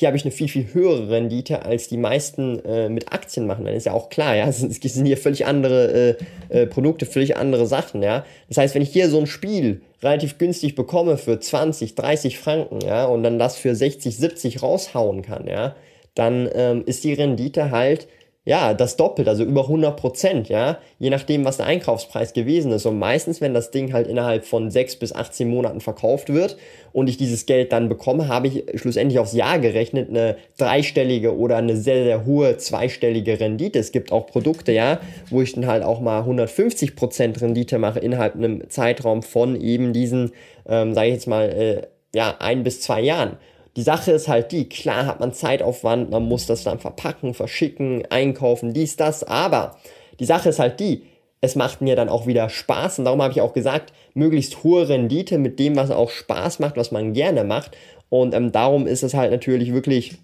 hier 0.00 0.06
habe 0.06 0.16
ich 0.16 0.24
eine 0.24 0.32
viel, 0.32 0.48
viel 0.48 0.72
höhere 0.72 1.10
Rendite, 1.10 1.62
als 1.62 1.88
die 1.88 1.98
meisten 1.98 2.64
äh, 2.64 2.88
mit 2.88 3.12
Aktien 3.12 3.46
machen. 3.46 3.66
Dann 3.66 3.74
ist 3.74 3.84
ja 3.84 3.92
auch 3.92 4.08
klar, 4.08 4.34
ja, 4.34 4.48
es 4.48 4.58
sind 4.60 5.04
hier 5.04 5.18
völlig 5.18 5.44
andere 5.44 6.16
äh, 6.50 6.62
äh, 6.62 6.66
Produkte, 6.66 7.04
völlig 7.04 7.36
andere 7.36 7.66
Sachen, 7.66 8.02
ja. 8.02 8.24
Das 8.48 8.56
heißt, 8.56 8.74
wenn 8.74 8.82
ich 8.82 8.90
hier 8.90 9.10
so 9.10 9.18
ein 9.18 9.26
Spiel 9.26 9.82
relativ 10.02 10.38
günstig 10.38 10.74
bekomme 10.74 11.18
für 11.18 11.38
20, 11.38 11.94
30 11.96 12.38
Franken, 12.38 12.80
ja, 12.80 13.04
und 13.04 13.22
dann 13.22 13.38
das 13.38 13.56
für 13.56 13.74
60, 13.74 14.16
70 14.16 14.62
raushauen 14.62 15.20
kann, 15.20 15.46
ja, 15.46 15.76
dann 16.14 16.48
ähm, 16.54 16.82
ist 16.86 17.04
die 17.04 17.12
Rendite 17.12 17.70
halt 17.70 18.08
ja, 18.50 18.74
das 18.74 18.96
doppelt, 18.96 19.28
also 19.28 19.44
über 19.44 19.60
100 19.62 19.96
Prozent, 19.96 20.48
ja, 20.48 20.78
je 20.98 21.08
nachdem, 21.08 21.44
was 21.44 21.58
der 21.58 21.66
Einkaufspreis 21.66 22.32
gewesen 22.32 22.72
ist. 22.72 22.84
Und 22.84 22.98
meistens, 22.98 23.40
wenn 23.40 23.54
das 23.54 23.70
Ding 23.70 23.92
halt 23.92 24.08
innerhalb 24.08 24.44
von 24.44 24.72
6 24.72 24.96
bis 24.96 25.14
18 25.14 25.48
Monaten 25.48 25.80
verkauft 25.80 26.32
wird 26.32 26.56
und 26.92 27.08
ich 27.08 27.16
dieses 27.16 27.46
Geld 27.46 27.70
dann 27.70 27.88
bekomme, 27.88 28.26
habe 28.26 28.48
ich 28.48 28.64
schlussendlich 28.74 29.20
aufs 29.20 29.34
Jahr 29.34 29.60
gerechnet 29.60 30.10
eine 30.10 30.34
dreistellige 30.58 31.38
oder 31.38 31.58
eine 31.58 31.76
sehr, 31.76 32.02
sehr 32.02 32.26
hohe 32.26 32.56
zweistellige 32.56 33.38
Rendite. 33.38 33.78
Es 33.78 33.92
gibt 33.92 34.10
auch 34.10 34.26
Produkte, 34.26 34.72
ja, 34.72 34.98
wo 35.28 35.42
ich 35.42 35.52
dann 35.52 35.68
halt 35.68 35.84
auch 35.84 36.00
mal 36.00 36.18
150 36.18 36.96
Prozent 36.96 37.40
Rendite 37.40 37.78
mache 37.78 38.00
innerhalb 38.00 38.34
einem 38.34 38.68
Zeitraum 38.68 39.22
von 39.22 39.60
eben 39.60 39.92
diesen, 39.92 40.32
ähm, 40.68 40.92
sage 40.92 41.06
ich 41.06 41.14
jetzt 41.14 41.28
mal, 41.28 41.50
äh, 41.50 41.82
ja, 42.12 42.34
ein 42.40 42.64
bis 42.64 42.80
zwei 42.80 43.00
Jahren. 43.00 43.36
Die 43.76 43.82
Sache 43.82 44.12
ist 44.12 44.28
halt 44.28 44.52
die, 44.52 44.68
klar 44.68 45.06
hat 45.06 45.20
man 45.20 45.32
Zeitaufwand, 45.32 46.10
man 46.10 46.24
muss 46.24 46.46
das 46.46 46.64
dann 46.64 46.80
verpacken, 46.80 47.34
verschicken, 47.34 48.04
einkaufen, 48.10 48.72
dies, 48.72 48.96
das, 48.96 49.22
aber 49.22 49.76
die 50.18 50.24
Sache 50.24 50.48
ist 50.48 50.58
halt 50.58 50.80
die, 50.80 51.04
es 51.40 51.54
macht 51.54 51.80
mir 51.80 51.96
dann 51.96 52.08
auch 52.08 52.26
wieder 52.26 52.48
Spaß 52.48 52.98
und 52.98 53.04
darum 53.04 53.22
habe 53.22 53.32
ich 53.32 53.40
auch 53.40 53.52
gesagt, 53.52 53.92
möglichst 54.14 54.64
hohe 54.64 54.88
Rendite 54.88 55.38
mit 55.38 55.58
dem, 55.58 55.76
was 55.76 55.90
auch 55.90 56.10
Spaß 56.10 56.58
macht, 56.58 56.76
was 56.76 56.90
man 56.90 57.12
gerne 57.12 57.44
macht 57.44 57.76
und 58.08 58.34
ähm, 58.34 58.50
darum 58.52 58.86
ist 58.86 59.04
es 59.04 59.14
halt 59.14 59.30
natürlich 59.30 59.72
wirklich 59.72 60.16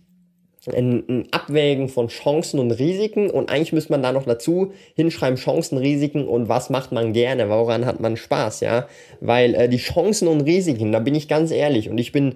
ein, 0.66 1.04
ein, 1.08 1.28
Abwägen 1.30 1.88
von 1.88 2.08
Chancen 2.08 2.58
und 2.58 2.72
Risiken 2.72 3.30
und 3.30 3.48
eigentlich 3.48 3.72
müsste 3.72 3.92
man 3.92 4.02
da 4.02 4.10
noch 4.10 4.24
dazu 4.24 4.72
hinschreiben 4.96 5.36
Chancen, 5.36 5.78
Risiken 5.78 6.26
und 6.26 6.48
was 6.48 6.70
macht 6.70 6.90
man 6.90 7.12
gerne, 7.12 7.48
woran 7.48 7.86
hat 7.86 8.00
man 8.00 8.16
Spaß, 8.16 8.60
ja, 8.60 8.88
weil 9.20 9.54
äh, 9.54 9.68
die 9.68 9.76
Chancen 9.76 10.26
und 10.26 10.40
Risiken, 10.40 10.90
da 10.90 10.98
bin 10.98 11.14
ich 11.14 11.28
ganz 11.28 11.52
ehrlich 11.52 11.88
und 11.88 11.98
ich 11.98 12.10
bin 12.10 12.34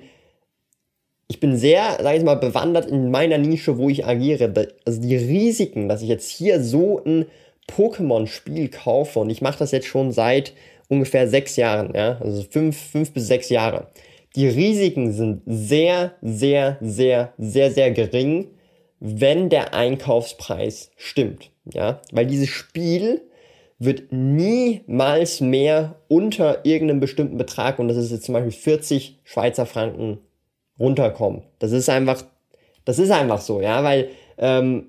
ich 1.30 1.38
bin 1.38 1.56
sehr, 1.56 1.98
sag 2.02 2.16
ich 2.16 2.24
mal, 2.24 2.34
bewandert 2.34 2.86
in 2.86 3.12
meiner 3.12 3.38
Nische, 3.38 3.78
wo 3.78 3.88
ich 3.88 4.04
agiere. 4.04 4.52
Also 4.84 5.00
die 5.00 5.14
Risiken, 5.14 5.88
dass 5.88 6.02
ich 6.02 6.08
jetzt 6.08 6.28
hier 6.28 6.60
so 6.60 7.00
ein 7.04 7.26
Pokémon-Spiel 7.68 8.68
kaufe 8.68 9.20
und 9.20 9.30
ich 9.30 9.40
mache 9.40 9.60
das 9.60 9.70
jetzt 9.70 9.86
schon 9.86 10.10
seit 10.10 10.54
ungefähr 10.88 11.28
sechs 11.28 11.54
Jahren, 11.54 11.92
ja, 11.94 12.18
also 12.20 12.42
fünf, 12.42 12.76
fünf 12.76 13.12
bis 13.12 13.28
sechs 13.28 13.48
Jahre. 13.48 13.86
Die 14.34 14.48
Risiken 14.48 15.12
sind 15.12 15.42
sehr, 15.46 16.14
sehr, 16.20 16.78
sehr, 16.80 17.32
sehr, 17.38 17.70
sehr 17.70 17.92
gering, 17.92 18.48
wenn 18.98 19.50
der 19.50 19.72
Einkaufspreis 19.72 20.90
stimmt, 20.96 21.52
ja, 21.72 22.02
weil 22.10 22.26
dieses 22.26 22.48
Spiel 22.48 23.20
wird 23.78 24.10
niemals 24.10 25.40
mehr 25.40 25.94
unter 26.08 26.64
irgendeinem 26.64 26.98
bestimmten 26.98 27.36
Betrag, 27.36 27.78
und 27.78 27.86
das 27.86 27.96
ist 27.96 28.10
jetzt 28.10 28.24
zum 28.24 28.32
Beispiel 28.32 28.50
40 28.50 29.20
Schweizer 29.22 29.64
Franken 29.64 30.18
runterkommen. 30.80 31.42
Das 31.58 31.72
ist 31.72 31.88
einfach, 31.88 32.22
das 32.84 32.98
ist 32.98 33.10
einfach 33.10 33.40
so, 33.40 33.60
ja, 33.60 33.84
weil 33.84 34.08
ähm, 34.38 34.86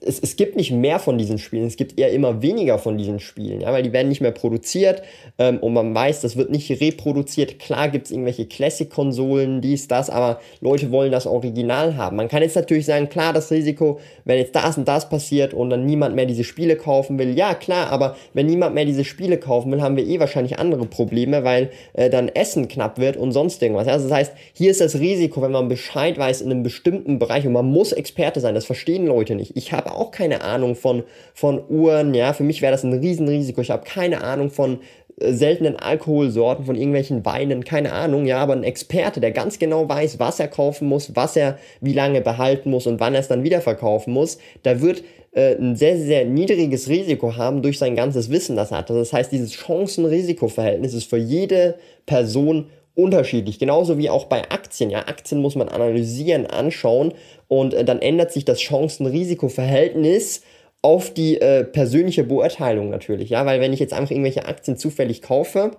es, 0.00 0.20
es 0.20 0.36
gibt 0.36 0.56
nicht 0.56 0.70
mehr 0.70 0.98
von 0.98 1.18
diesen 1.18 1.38
Spielen, 1.38 1.66
es 1.66 1.76
gibt 1.76 1.98
eher 1.98 2.12
immer 2.12 2.42
weniger 2.42 2.78
von 2.78 2.96
diesen 2.96 3.18
Spielen, 3.18 3.60
ja, 3.60 3.72
weil 3.72 3.82
die 3.82 3.92
werden 3.92 4.08
nicht 4.08 4.20
mehr 4.20 4.30
produziert 4.30 5.02
ähm, 5.38 5.58
und 5.58 5.72
man 5.72 5.94
weiß, 5.94 6.20
das 6.20 6.36
wird 6.36 6.50
nicht 6.50 6.70
reproduziert. 6.80 7.58
Klar 7.58 7.88
gibt 7.88 8.06
es 8.06 8.12
irgendwelche 8.12 8.46
Classic-Konsolen, 8.46 9.60
dies, 9.60 9.88
das, 9.88 10.10
aber 10.10 10.40
Leute 10.60 10.90
wollen 10.92 11.10
das 11.10 11.26
Original 11.26 11.96
haben. 11.96 12.16
Man 12.16 12.28
kann 12.28 12.42
jetzt 12.42 12.56
natürlich 12.56 12.86
sagen, 12.86 13.08
klar, 13.08 13.32
das 13.32 13.50
Risiko, 13.50 13.98
wenn 14.24 14.38
jetzt 14.38 14.54
das 14.54 14.78
und 14.78 14.86
das 14.86 15.08
passiert 15.08 15.54
und 15.54 15.70
dann 15.70 15.86
niemand 15.86 16.14
mehr 16.14 16.26
diese 16.26 16.44
Spiele 16.44 16.76
kaufen 16.76 17.18
will, 17.18 17.36
ja 17.36 17.54
klar, 17.54 17.90
aber 17.90 18.16
wenn 18.34 18.46
niemand 18.46 18.74
mehr 18.74 18.84
diese 18.84 19.04
Spiele 19.04 19.38
kaufen 19.38 19.72
will, 19.72 19.82
haben 19.82 19.96
wir 19.96 20.06
eh 20.06 20.20
wahrscheinlich 20.20 20.58
andere 20.58 20.86
Probleme, 20.86 21.42
weil 21.42 21.70
äh, 21.94 22.10
dann 22.10 22.28
Essen 22.28 22.68
knapp 22.68 22.98
wird 22.98 23.16
und 23.16 23.32
sonst 23.32 23.60
irgendwas. 23.60 23.86
Ja? 23.86 23.94
Also 23.94 24.08
das 24.08 24.16
heißt, 24.16 24.32
hier 24.52 24.70
ist 24.70 24.80
das 24.80 25.00
Risiko, 25.00 25.42
wenn 25.42 25.52
man 25.52 25.68
Bescheid 25.68 26.16
weiß 26.16 26.42
in 26.42 26.50
einem 26.50 26.62
bestimmten 26.62 27.18
Bereich 27.18 27.46
und 27.46 27.52
man 27.52 27.66
muss 27.66 27.92
Experte 27.92 28.40
sein, 28.40 28.54
das 28.54 28.66
verstehen 28.66 29.06
Leute 29.06 29.31
nicht. 29.34 29.56
Ich 29.56 29.72
habe 29.72 29.92
auch 29.92 30.10
keine 30.10 30.42
Ahnung 30.42 30.74
von, 30.74 31.02
von 31.34 31.62
Uhren, 31.68 32.14
ja, 32.14 32.32
für 32.32 32.44
mich 32.44 32.62
wäre 32.62 32.72
das 32.72 32.84
ein 32.84 32.92
Riesenrisiko. 32.92 33.60
Ich 33.60 33.70
habe 33.70 33.84
keine 33.84 34.22
Ahnung 34.22 34.50
von 34.50 34.80
äh, 35.20 35.32
seltenen 35.32 35.76
Alkoholsorten, 35.76 36.64
von 36.64 36.76
irgendwelchen 36.76 37.24
Weinen, 37.24 37.64
keine 37.64 37.92
Ahnung, 37.92 38.26
ja, 38.26 38.38
aber 38.38 38.54
ein 38.54 38.64
Experte, 38.64 39.20
der 39.20 39.32
ganz 39.32 39.58
genau 39.58 39.88
weiß, 39.88 40.18
was 40.18 40.40
er 40.40 40.48
kaufen 40.48 40.88
muss, 40.88 41.14
was 41.14 41.36
er 41.36 41.58
wie 41.80 41.92
lange 41.92 42.20
behalten 42.20 42.70
muss 42.70 42.86
und 42.86 43.00
wann 43.00 43.14
er 43.14 43.20
es 43.20 43.28
dann 43.28 43.44
wieder 43.44 43.60
verkaufen 43.60 44.12
muss, 44.12 44.38
da 44.62 44.80
wird 44.80 45.02
äh, 45.32 45.56
ein 45.56 45.76
sehr, 45.76 45.98
sehr 45.98 46.24
niedriges 46.24 46.88
Risiko 46.88 47.36
haben 47.36 47.62
durch 47.62 47.78
sein 47.78 47.96
ganzes 47.96 48.30
Wissen, 48.30 48.56
das 48.56 48.70
er 48.70 48.78
hat. 48.78 48.90
Das 48.90 49.12
heißt, 49.12 49.32
dieses 49.32 49.52
Chancen-Risiko-Verhältnis 49.52 50.94
ist 50.94 51.08
für 51.08 51.18
jede 51.18 51.76
Person 52.06 52.66
unterschiedlich. 52.94 53.58
Genauso 53.58 53.98
wie 53.98 54.10
auch 54.10 54.26
bei 54.26 54.50
Aktien. 54.50 54.90
Ja, 54.90 55.00
Aktien 55.00 55.40
muss 55.40 55.54
man 55.54 55.68
analysieren, 55.68 56.46
anschauen 56.46 57.14
und 57.48 57.74
äh, 57.74 57.84
dann 57.84 58.00
ändert 58.00 58.32
sich 58.32 58.44
das 58.44 58.58
Chancen-Risiko-Verhältnis 58.60 60.42
auf 60.82 61.10
die 61.10 61.40
äh, 61.40 61.64
persönliche 61.64 62.24
Beurteilung 62.24 62.90
natürlich. 62.90 63.30
Ja, 63.30 63.46
weil 63.46 63.60
wenn 63.60 63.72
ich 63.72 63.80
jetzt 63.80 63.92
einfach 63.92 64.10
irgendwelche 64.10 64.46
Aktien 64.46 64.76
zufällig 64.76 65.22
kaufe, 65.22 65.72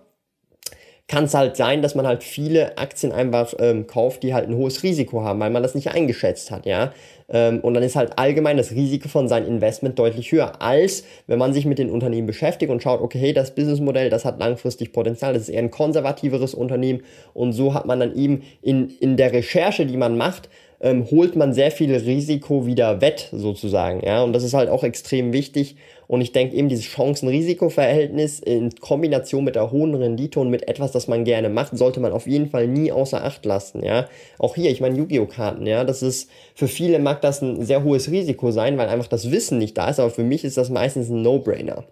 kann 1.08 1.26
es 1.26 1.34
halt 1.34 1.58
sein, 1.58 1.82
dass 1.82 1.96
man 1.96 2.08
halt 2.08 2.24
viele 2.24 2.78
Aktien 2.78 3.12
einfach 3.12 3.54
ähm, 3.60 3.88
kauft, 3.88 4.24
die 4.24 4.34
halt 4.34 4.48
ein 4.48 4.56
hohes 4.56 4.84
Risiko 4.84 5.24
haben, 5.24 5.40
weil 5.40 5.50
man 5.50 5.62
das 5.62 5.76
nicht 5.76 5.92
eingeschätzt 5.92 6.50
hat, 6.50 6.66
ja. 6.66 6.94
Ähm, 7.30 7.60
und 7.60 7.74
dann 7.74 7.84
ist 7.84 7.96
halt 7.96 8.18
allgemein 8.18 8.58
das 8.58 8.72
Risiko 8.72 9.10
von 9.10 9.28
seinem 9.28 9.48
Investment 9.48 10.00
deutlich 10.00 10.32
höher, 10.32 10.62
als 10.62 11.04
wenn 11.28 11.40
man 11.40 11.54
sich 11.54 11.66
mit 11.66 11.78
den 11.78 11.90
Unternehmen 11.90 12.28
beschäftigt 12.28 12.72
und 12.72 12.82
schaut, 12.82 13.02
okay, 13.02 13.20
hey, 13.20 13.34
das 13.34 13.54
Businessmodell, 13.54 14.10
das 14.10 14.24
hat 14.24 14.40
langfristig 14.40 14.94
Potenzial, 14.94 15.34
das 15.34 15.44
ist 15.44 15.50
eher 15.50 15.62
ein 15.62 15.72
konservativeres 15.72 16.54
Unternehmen 16.54 17.04
und 17.34 17.52
so 17.52 17.74
hat 17.74 17.86
man 17.86 18.00
dann 18.00 18.16
eben 18.16 18.44
in, 18.62 18.90
in 19.00 19.18
der 19.18 19.34
Recherche, 19.34 19.86
die 19.86 19.98
man 19.98 20.18
macht, 20.18 20.50
ähm, 20.84 21.10
holt 21.10 21.36
man 21.36 21.54
sehr 21.54 21.72
viel 21.72 21.96
Risiko 21.96 22.66
wieder 22.66 23.02
wett, 23.02 23.30
sozusagen. 23.32 24.06
Ja, 24.06 24.22
und 24.22 24.34
das 24.34 24.44
ist 24.44 24.54
halt 24.54 24.70
auch 24.70 24.84
extrem 24.84 25.32
wichtig. 25.32 25.78
Und 26.08 26.22
ich 26.22 26.32
denke 26.32 26.56
eben 26.56 26.70
dieses 26.70 26.86
Chancen-Risiko-Verhältnis 26.86 28.40
in 28.40 28.74
Kombination 28.76 29.44
mit 29.44 29.56
der 29.56 29.72
hohen 29.72 29.96
Rendite 29.96 30.40
und 30.40 30.50
mit 30.50 30.68
etwas, 30.68 30.92
das 30.92 31.08
man 31.08 31.24
gerne 31.24 31.50
macht, 31.50 31.78
sollte 31.78 32.00
man 32.00 32.12
auf 32.12 32.28
jeden 32.28 32.50
Fall 32.50 32.68
nie 32.68 32.92
außer 32.92 33.24
Acht 33.24 33.46
lassen. 33.46 33.84
Ja, 33.84 34.08
auch 34.40 34.56
hier, 34.56 34.72
ich 34.72 34.82
meine 34.82 34.98
Yu-Gi-Oh! 34.98 35.28
Karten. 35.34 35.66
Ja, 35.66 35.84
das 35.84 36.02
ist 36.02 36.30
für 36.56 36.68
viele 36.68 37.00
mag 37.00 37.22
das 37.22 37.42
ein 37.42 37.66
sehr 37.66 37.84
hohes 37.84 38.10
Risiko 38.12 38.52
sein, 38.52 38.78
weil 38.78 38.88
einfach 38.88 39.08
das 39.08 39.32
Wissen 39.32 39.58
nicht 39.58 39.78
da 39.78 39.90
ist. 39.90 40.00
Aber 40.00 40.10
für 40.10 40.24
mich 40.24 40.44
ist 40.44 40.58
das 40.58 40.70
meistens 40.70 41.10
ein 41.10 41.22
No-Brainer. 41.22 41.84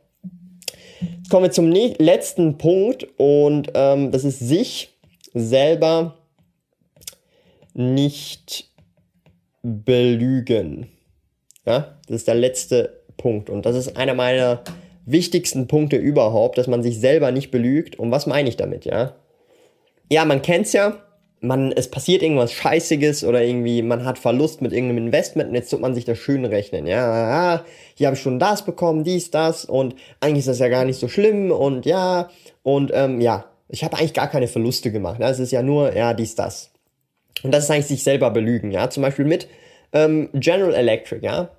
Jetzt 1.02 1.30
kommen 1.30 1.43
wir 1.43 1.52
zum 1.52 1.71
letzten 1.71 2.58
Punkt 2.58 3.08
und 3.17 3.71
ähm, 3.74 4.12
das 4.12 4.24
ist 4.24 4.39
sich 4.39 4.89
selber 5.34 6.17
nicht 7.74 8.69
belügen. 9.63 10.88
Ja, 11.65 12.00
das 12.08 12.17
ist 12.17 12.28
der 12.28 12.36
letzte 12.36 13.00
Punkt. 13.21 13.49
Und 13.49 13.65
das 13.65 13.75
ist 13.75 13.97
einer 13.97 14.13
meiner 14.13 14.62
wichtigsten 15.05 15.67
Punkte 15.67 15.97
überhaupt, 15.97 16.57
dass 16.57 16.67
man 16.67 16.84
sich 16.84 16.99
selber 16.99 17.31
nicht 17.31 17.51
belügt. 17.51 17.97
Und 17.97 18.12
was 18.12 18.25
meine 18.25 18.49
ich 18.49 18.57
damit, 18.57 18.86
ja? 18.86 19.13
Ja, 20.10 20.25
man 20.25 20.41
kennt's 20.41 20.73
ja. 20.73 20.97
Man, 21.43 21.71
es 21.71 21.89
passiert 21.89 22.21
irgendwas 22.21 22.51
Scheißiges 22.53 23.23
oder 23.23 23.41
irgendwie 23.41 23.81
man 23.81 24.05
hat 24.05 24.19
Verlust 24.19 24.62
mit 24.62 24.73
irgendeinem 24.73 25.07
Investment 25.07 25.49
und 25.49 25.55
jetzt 25.55 25.71
tut 25.71 25.81
man 25.81 25.95
sich 25.95 26.05
das 26.05 26.19
schön 26.19 26.45
rechnen. 26.45 26.86
Ja, 26.86 27.07
ah, 27.12 27.65
hier 27.95 28.07
habe 28.07 28.15
ich 28.15 28.21
schon 28.21 28.38
das 28.38 28.63
bekommen, 28.63 29.03
dies, 29.03 29.31
das 29.31 29.65
und 29.65 29.95
eigentlich 30.19 30.41
ist 30.41 30.49
das 30.49 30.60
ja 30.60 30.67
gar 30.67 30.86
nicht 30.86 30.99
so 30.99 31.07
schlimm 31.07 31.49
und 31.51 31.88
ja 31.88 32.29
und 32.62 32.91
ähm, 32.93 33.21
ja, 33.21 33.45
ich 33.69 33.84
habe 33.84 33.97
eigentlich 33.97 34.13
gar 34.13 34.29
keine 34.29 34.47
Verluste 34.47 34.91
gemacht. 34.91 35.19
Ja, 35.19 35.31
es 35.31 35.39
ist 35.39 35.51
ja 35.51 35.63
nur 35.63 35.95
ja 35.95 36.13
dies, 36.13 36.36
das. 36.36 36.69
Und 37.41 37.51
das 37.51 37.63
ist 37.63 37.71
eigentlich 37.71 37.88
sich 37.88 38.03
selber 38.03 38.29
belügen, 38.29 38.69
ja. 38.69 38.91
Zum 38.91 39.01
Beispiel 39.01 39.25
mit 39.25 39.47
ähm, 39.93 40.29
General 40.34 40.75
Electric, 40.75 41.25
ja. 41.25 41.49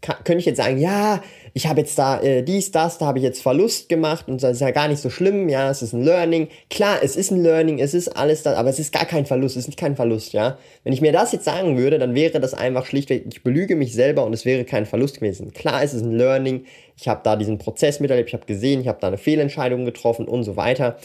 Kann, 0.00 0.16
könnte 0.24 0.38
ich 0.40 0.46
jetzt 0.46 0.58
sagen, 0.58 0.78
ja, 0.78 1.20
ich 1.54 1.66
habe 1.66 1.80
jetzt 1.80 1.98
da 1.98 2.20
äh, 2.20 2.42
dies, 2.42 2.70
das, 2.70 2.98
da 2.98 3.06
habe 3.06 3.18
ich 3.18 3.24
jetzt 3.24 3.42
Verlust 3.42 3.88
gemacht 3.88 4.28
und 4.28 4.42
das 4.42 4.52
ist 4.52 4.60
ja 4.60 4.70
gar 4.70 4.88
nicht 4.88 5.00
so 5.00 5.10
schlimm, 5.10 5.48
ja, 5.48 5.70
es 5.70 5.82
ist 5.82 5.92
ein 5.92 6.02
Learning. 6.02 6.48
Klar, 6.70 6.98
es 7.02 7.16
ist 7.16 7.30
ein 7.30 7.42
Learning, 7.42 7.78
es 7.80 7.94
ist 7.94 8.08
alles 8.08 8.42
das, 8.42 8.56
aber 8.56 8.68
es 8.68 8.78
ist 8.78 8.92
gar 8.92 9.06
kein 9.06 9.26
Verlust, 9.26 9.56
es 9.56 9.66
ist 9.66 9.76
kein 9.76 9.96
Verlust, 9.96 10.32
ja. 10.32 10.58
Wenn 10.84 10.92
ich 10.92 11.00
mir 11.00 11.12
das 11.12 11.32
jetzt 11.32 11.44
sagen 11.44 11.76
würde, 11.76 11.98
dann 11.98 12.14
wäre 12.14 12.40
das 12.40 12.54
einfach 12.54 12.86
schlichtweg, 12.86 13.24
ich 13.28 13.42
belüge 13.42 13.76
mich 13.76 13.92
selber 13.92 14.24
und 14.24 14.32
es 14.32 14.44
wäre 14.44 14.64
kein 14.64 14.86
Verlust 14.86 15.16
gewesen. 15.16 15.52
Klar, 15.52 15.82
es 15.82 15.94
ist 15.94 16.02
ein 16.02 16.12
Learning, 16.12 16.64
ich 16.96 17.08
habe 17.08 17.20
da 17.24 17.36
diesen 17.36 17.58
Prozess 17.58 18.00
miterlebt, 18.00 18.28
ich 18.28 18.34
habe 18.34 18.46
gesehen, 18.46 18.80
ich 18.80 18.88
habe 18.88 18.98
da 19.00 19.08
eine 19.08 19.18
Fehlentscheidung 19.18 19.84
getroffen 19.84 20.26
und 20.26 20.44
so 20.44 20.56
weiter. 20.56 20.96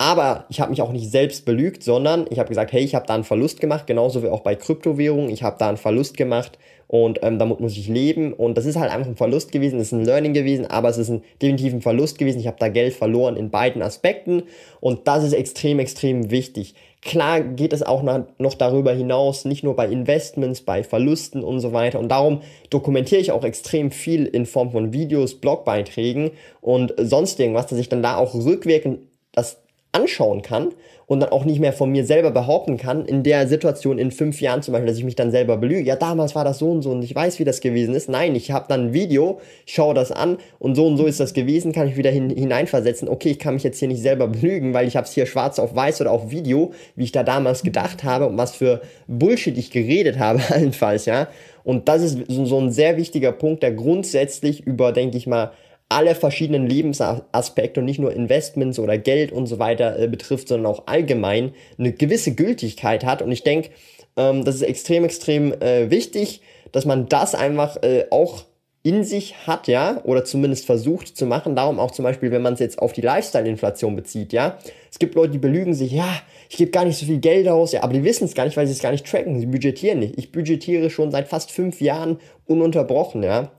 Aber 0.00 0.46
ich 0.48 0.60
habe 0.60 0.70
mich 0.70 0.80
auch 0.80 0.92
nicht 0.92 1.10
selbst 1.10 1.44
belügt, 1.44 1.82
sondern 1.82 2.26
ich 2.30 2.38
habe 2.38 2.48
gesagt, 2.48 2.70
hey, 2.72 2.82
ich 2.82 2.94
habe 2.94 3.06
da 3.06 3.14
einen 3.14 3.24
Verlust 3.24 3.60
gemacht, 3.60 3.88
genauso 3.88 4.22
wie 4.22 4.28
auch 4.28 4.40
bei 4.40 4.54
Kryptowährungen. 4.54 5.28
Ich 5.28 5.42
habe 5.42 5.56
da 5.58 5.68
einen 5.68 5.76
Verlust 5.76 6.16
gemacht 6.16 6.56
und 6.88 7.20
ähm, 7.22 7.38
damit 7.38 7.60
muss 7.60 7.76
ich 7.76 7.86
leben. 7.86 8.32
Und 8.32 8.58
das 8.58 8.66
ist 8.66 8.76
halt 8.76 8.90
einfach 8.90 9.06
ein 9.06 9.16
Verlust 9.16 9.52
gewesen, 9.52 9.78
es 9.78 9.88
ist 9.88 9.92
ein 9.92 10.04
Learning 10.04 10.32
gewesen, 10.32 10.66
aber 10.66 10.88
es 10.88 10.98
ist 10.98 11.10
ein, 11.10 11.22
definitiv 11.40 11.74
ein 11.74 11.82
Verlust 11.82 12.18
gewesen. 12.18 12.40
Ich 12.40 12.46
habe 12.46 12.56
da 12.58 12.68
Geld 12.68 12.94
verloren 12.94 13.36
in 13.36 13.50
beiden 13.50 13.82
Aspekten 13.82 14.44
und 14.80 15.06
das 15.06 15.22
ist 15.22 15.34
extrem, 15.34 15.78
extrem 15.78 16.30
wichtig. 16.30 16.74
Klar 17.02 17.42
geht 17.42 17.72
es 17.72 17.82
auch 17.82 18.02
noch 18.02 18.54
darüber 18.54 18.92
hinaus, 18.92 19.44
nicht 19.44 19.62
nur 19.62 19.76
bei 19.76 19.86
Investments, 19.86 20.62
bei 20.62 20.82
Verlusten 20.82 21.44
und 21.44 21.60
so 21.60 21.72
weiter. 21.72 22.00
Und 22.00 22.08
darum 22.08 22.40
dokumentiere 22.70 23.20
ich 23.20 23.30
auch 23.30 23.44
extrem 23.44 23.92
viel 23.92 24.24
in 24.24 24.46
Form 24.46 24.72
von 24.72 24.92
Videos, 24.92 25.36
Blogbeiträgen 25.36 26.32
und 26.60 26.94
sonst 26.96 27.38
irgendwas, 27.38 27.68
dass 27.68 27.78
ich 27.78 27.88
dann 27.88 28.02
da 28.02 28.16
auch 28.16 28.34
rückwirkend 28.34 29.00
das 29.32 29.58
anschauen 29.98 30.42
kann 30.42 30.70
und 31.06 31.20
dann 31.20 31.30
auch 31.30 31.44
nicht 31.44 31.58
mehr 31.58 31.72
von 31.72 31.90
mir 31.90 32.04
selber 32.04 32.30
behaupten 32.30 32.76
kann, 32.76 33.06
in 33.06 33.22
der 33.22 33.48
Situation 33.48 33.98
in 33.98 34.10
fünf 34.10 34.40
Jahren 34.40 34.62
zum 34.62 34.72
Beispiel, 34.72 34.88
dass 34.88 34.98
ich 34.98 35.04
mich 35.04 35.16
dann 35.16 35.30
selber 35.30 35.56
belüge. 35.56 35.88
Ja, 35.88 35.96
damals 35.96 36.34
war 36.34 36.44
das 36.44 36.58
so 36.58 36.70
und 36.70 36.82
so 36.82 36.90
und 36.90 37.02
ich 37.02 37.14
weiß, 37.14 37.38
wie 37.38 37.44
das 37.44 37.60
gewesen 37.60 37.94
ist. 37.94 38.10
Nein, 38.10 38.36
ich 38.36 38.50
habe 38.50 38.66
dann 38.68 38.88
ein 38.88 38.92
Video, 38.92 39.40
schaue 39.66 39.94
das 39.94 40.12
an 40.12 40.36
und 40.58 40.74
so 40.74 40.86
und 40.86 40.98
so 40.98 41.06
ist 41.06 41.18
das 41.18 41.32
gewesen, 41.32 41.72
kann 41.72 41.88
ich 41.88 41.96
wieder 41.96 42.10
hin, 42.10 42.28
hineinversetzen. 42.28 43.08
Okay, 43.08 43.30
ich 43.30 43.38
kann 43.38 43.54
mich 43.54 43.62
jetzt 43.62 43.78
hier 43.78 43.88
nicht 43.88 44.02
selber 44.02 44.28
belügen, 44.28 44.74
weil 44.74 44.86
ich 44.86 44.96
habe 44.96 45.06
es 45.06 45.12
hier 45.12 45.24
schwarz 45.24 45.58
auf 45.58 45.74
weiß 45.74 46.02
oder 46.02 46.12
auf 46.12 46.30
Video, 46.30 46.72
wie 46.94 47.04
ich 47.04 47.12
da 47.12 47.22
damals 47.22 47.62
gedacht 47.62 48.04
habe 48.04 48.26
und 48.26 48.36
was 48.36 48.54
für 48.54 48.82
Bullshit 49.06 49.56
ich 49.56 49.70
geredet 49.70 50.18
habe, 50.18 50.40
allenfalls, 50.50 51.06
ja. 51.06 51.28
Und 51.64 51.88
das 51.88 52.02
ist 52.02 52.18
so 52.28 52.58
ein 52.58 52.70
sehr 52.70 52.96
wichtiger 52.96 53.32
Punkt, 53.32 53.62
der 53.62 53.72
grundsätzlich 53.72 54.66
über, 54.66 54.92
denke 54.92 55.16
ich 55.18 55.26
mal, 55.26 55.52
alle 55.88 56.14
verschiedenen 56.14 56.66
Lebensaspekte 56.66 57.80
und 57.80 57.86
nicht 57.86 57.98
nur 57.98 58.12
Investments 58.12 58.78
oder 58.78 58.98
Geld 58.98 59.32
und 59.32 59.46
so 59.46 59.58
weiter 59.58 59.98
äh, 59.98 60.06
betrifft, 60.06 60.48
sondern 60.48 60.66
auch 60.66 60.86
allgemein 60.86 61.52
eine 61.78 61.92
gewisse 61.92 62.34
Gültigkeit 62.34 63.04
hat. 63.04 63.22
Und 63.22 63.32
ich 63.32 63.42
denke, 63.42 63.70
ähm, 64.16 64.44
das 64.44 64.56
ist 64.56 64.62
extrem, 64.62 65.04
extrem 65.04 65.52
äh, 65.60 65.90
wichtig, 65.90 66.42
dass 66.72 66.84
man 66.84 67.08
das 67.08 67.34
einfach 67.34 67.82
äh, 67.82 68.04
auch 68.10 68.44
in 68.82 69.02
sich 69.02 69.46
hat, 69.46 69.66
ja, 69.66 70.00
oder 70.04 70.24
zumindest 70.24 70.64
versucht 70.66 71.16
zu 71.16 71.26
machen. 71.26 71.56
Darum 71.56 71.80
auch 71.80 71.90
zum 71.90 72.04
Beispiel, 72.04 72.30
wenn 72.30 72.42
man 72.42 72.54
es 72.54 72.60
jetzt 72.60 72.78
auf 72.78 72.92
die 72.92 73.00
Lifestyle-Inflation 73.00 73.96
bezieht, 73.96 74.32
ja. 74.32 74.58
Es 74.90 74.98
gibt 74.98 75.14
Leute, 75.14 75.32
die 75.32 75.38
belügen 75.38 75.74
sich, 75.74 75.92
ja, 75.92 76.08
ich 76.48 76.56
gebe 76.56 76.70
gar 76.70 76.84
nicht 76.84 76.98
so 76.98 77.06
viel 77.06 77.18
Geld 77.18 77.48
aus, 77.48 77.72
ja, 77.72 77.82
aber 77.82 77.92
die 77.92 78.04
wissen 78.04 78.24
es 78.24 78.34
gar 78.34 78.44
nicht, 78.44 78.56
weil 78.56 78.66
sie 78.66 78.72
es 78.72 78.80
gar 78.80 78.92
nicht 78.92 79.06
tracken. 79.06 79.40
Sie 79.40 79.46
budgetieren 79.46 79.98
nicht. 79.98 80.18
Ich 80.18 80.32
budgetiere 80.32 80.90
schon 80.90 81.10
seit 81.10 81.28
fast 81.28 81.50
fünf 81.50 81.80
Jahren 81.80 82.18
ununterbrochen, 82.46 83.22
ja. 83.22 83.50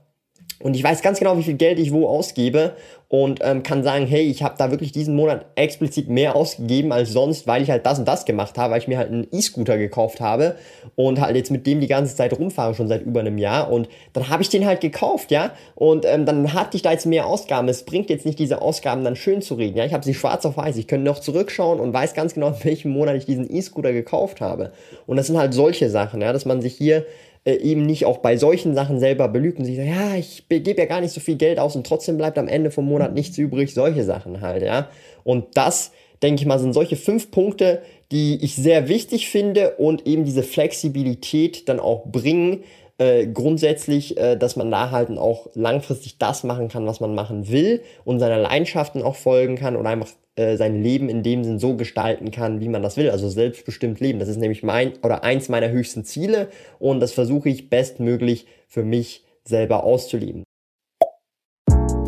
Und 0.62 0.76
ich 0.76 0.84
weiß 0.84 1.02
ganz 1.02 1.19
genau, 1.19 1.38
wie 1.38 1.43
viel 1.43 1.56
Geld 1.56 1.80
ich 1.80 1.93
wo 1.93 2.08
ausgebe 2.08 2.74
und 3.08 3.39
ähm, 3.43 3.63
kann 3.63 3.84
sagen, 3.84 4.06
hey, 4.06 4.22
ich 4.22 4.43
habe 4.43 4.56
da 4.58 4.69
wirklich 4.69 4.91
diesen 4.91 5.15
Monat 5.15 5.45
explizit 5.56 6.10
mehr 6.10 6.36
ausgegeben 6.36 6.91
als 6.91 7.12
sonst, 7.12 7.48
weil 7.48 7.63
ich 7.63 7.72
halt 7.72 7.86
das 7.86 7.98
und 7.98 8.08
das 8.08 8.26
gemacht 8.26 8.58
habe, 8.58 8.74
weil 8.74 8.82
ich 8.82 8.88
mir 8.88 9.00
halt 9.00 9.10
einen 9.10 9.28
E-Scooter 9.32 9.78
gekauft 9.78 10.22
habe 10.22 10.56
und 10.95 11.19
halt 11.19 11.36
jetzt 11.36 11.50
mit 11.50 11.65
dem 11.65 11.80
die 11.80 11.88
ganze 11.88 12.15
Zeit 12.15 12.38
rumfahre, 12.38 12.76
schon 12.76 12.88
seit 12.88 13.02
über 13.02 13.22
einem 13.22 13.39
Jahr. 13.39 13.72
Und 13.72 13.89
dann 14.13 14.30
habe 14.30 14.43
ich 14.43 14.50
den 14.50 14.65
halt 14.65 14.82
gekauft, 14.82 15.32
ja. 15.32 15.52
Und 15.74 16.06
ähm, 16.06 16.28
dann 16.28 16.54
hatte 16.54 16.78
ich 16.78 16.84
da 16.84 16.91
jetzt 16.91 17.08
mehr 17.08 17.26
Ausgaben. 17.26 17.67
Es 17.67 17.84
bringt 17.84 18.12
jetzt 18.12 18.28
nicht 18.28 18.38
diese 18.38 18.62
Ausgaben 18.62 19.04
dann 19.04 19.15
schön 19.15 19.41
zu 19.41 19.56
reden, 19.56 19.78
ja. 19.78 19.86
Ich 19.86 19.93
habe 19.93 20.06
sie 20.06 20.13
schwarz 20.13 20.45
auf 20.45 20.58
weiß. 20.58 20.78
Ich 20.78 20.88
könnte 20.88 21.06
noch 21.06 21.19
zurückschauen 21.19 21.80
und 21.80 21.93
weiß 21.93 22.13
ganz 22.13 22.36
genau, 22.36 22.50
in 22.50 22.63
welchem 22.63 22.91
Monat 22.91 23.15
ich 23.15 23.26
diesen 23.26 23.50
E-Scooter 23.52 23.91
gekauft 23.91 24.39
habe. 24.39 24.72
Und 25.08 25.17
das 25.17 25.28
sind 25.28 25.38
halt 25.38 25.56
solche 25.56 25.89
Sachen, 25.89 26.22
ja, 26.22 26.32
dass 26.32 26.45
man 26.45 26.62
sich 26.62 26.76
hier 26.76 27.06
äh, 27.45 27.56
eben 27.56 27.86
nicht 27.86 28.06
auch 28.06 28.17
bei 28.17 28.38
solchen 28.38 28.75
Sachen 28.75 28.99
selber 28.99 29.28
belügt 29.28 29.60
und 29.60 29.65
sich 29.65 29.78
ja, 29.78 30.15
ich 30.15 30.47
gebe 30.49 30.80
ja 30.80 30.86
gar 30.86 31.02
nicht 31.02 31.13
so 31.13 31.19
viel 31.19 31.36
Geld 31.36 31.60
aus 31.60 31.75
und 31.75 31.86
trotzdem 31.86 32.17
bleibt 32.17 32.38
am 32.38 32.47
Ende 32.47 32.71
vom 32.71 32.86
Monat 32.86 33.13
nichts 33.13 33.38
übrig, 33.38 33.73
solche 33.73 34.04
Sachen 34.04 34.41
halt, 34.41 34.63
ja. 34.63 34.89
Und 35.23 35.45
das, 35.56 35.91
denke 36.21 36.41
ich 36.41 36.47
mal, 36.47 36.60
sind 36.60 36.73
solche 36.73 36.95
fünf 36.95 37.32
Punkte, 37.32 37.82
die 38.12 38.43
ich 38.43 38.56
sehr 38.56 38.88
wichtig 38.88 39.30
finde 39.30 39.75
und 39.75 40.08
eben 40.08 40.25
diese 40.25 40.43
Flexibilität 40.43 41.69
dann 41.69 41.80
auch 41.80 42.06
bringen, 42.06 42.63
äh, 42.97 43.28
grundsätzlich, 43.28 44.17
äh, 44.17 44.36
dass 44.36 44.56
man 44.56 44.69
da 44.69 44.91
halt 44.91 45.10
auch 45.17 45.47
langfristig 45.54 46.17
das 46.17 46.43
machen 46.43 46.67
kann, 46.67 46.86
was 46.86 46.99
man 46.99 47.15
machen 47.15 47.49
will 47.49 47.82
und 48.04 48.19
seiner 48.19 48.38
Leidenschaften 48.38 49.02
auch 49.02 49.15
folgen 49.15 49.56
kann 49.56 49.78
oder 49.78 49.89
einfach 49.89 50.10
äh, 50.39 50.56
sein 50.56 50.82
Leben 50.82 51.10
in 51.10 51.21
dem 51.21 51.43
Sinn 51.43 51.60
so 51.60 51.75
gestalten 51.75 52.32
kann, 52.32 52.62
wie 52.62 52.69
man 52.69 52.82
das 52.82 52.95
will, 52.95 53.10
also 53.10 53.28
selbstbestimmt 53.28 53.99
leben. 53.99 54.19
Das 54.19 54.30
ist 54.30 54.38
nämlich 54.38 54.63
mein 54.63 54.93
oder 55.04 55.25
eins 55.25 55.49
meiner 55.49 55.69
höchsten 55.69 56.06
Ziele 56.06 56.47
und 56.80 57.02
das 57.02 57.12
versuche 57.12 57.49
ich 57.49 57.69
bestmöglich 57.69 58.47
für 58.65 58.84
mich 58.84 59.25
selber 59.43 59.84
auszuleben. 59.84 60.43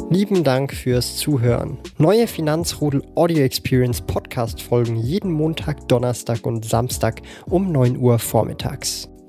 Lieben 0.09 0.45
Dank 0.45 0.73
fürs 0.73 1.17
Zuhören. 1.17 1.77
Neue 1.97 2.25
Finanzrudel 2.27 3.03
Audio 3.15 3.39
Experience 3.39 3.99
Podcast 3.99 4.61
folgen 4.61 4.95
jeden 4.95 5.33
Montag, 5.33 5.89
Donnerstag 5.89 6.45
und 6.45 6.63
Samstag 6.63 7.21
um 7.47 7.73
9 7.73 7.97
Uhr 7.97 8.17
vormittags. 8.17 9.10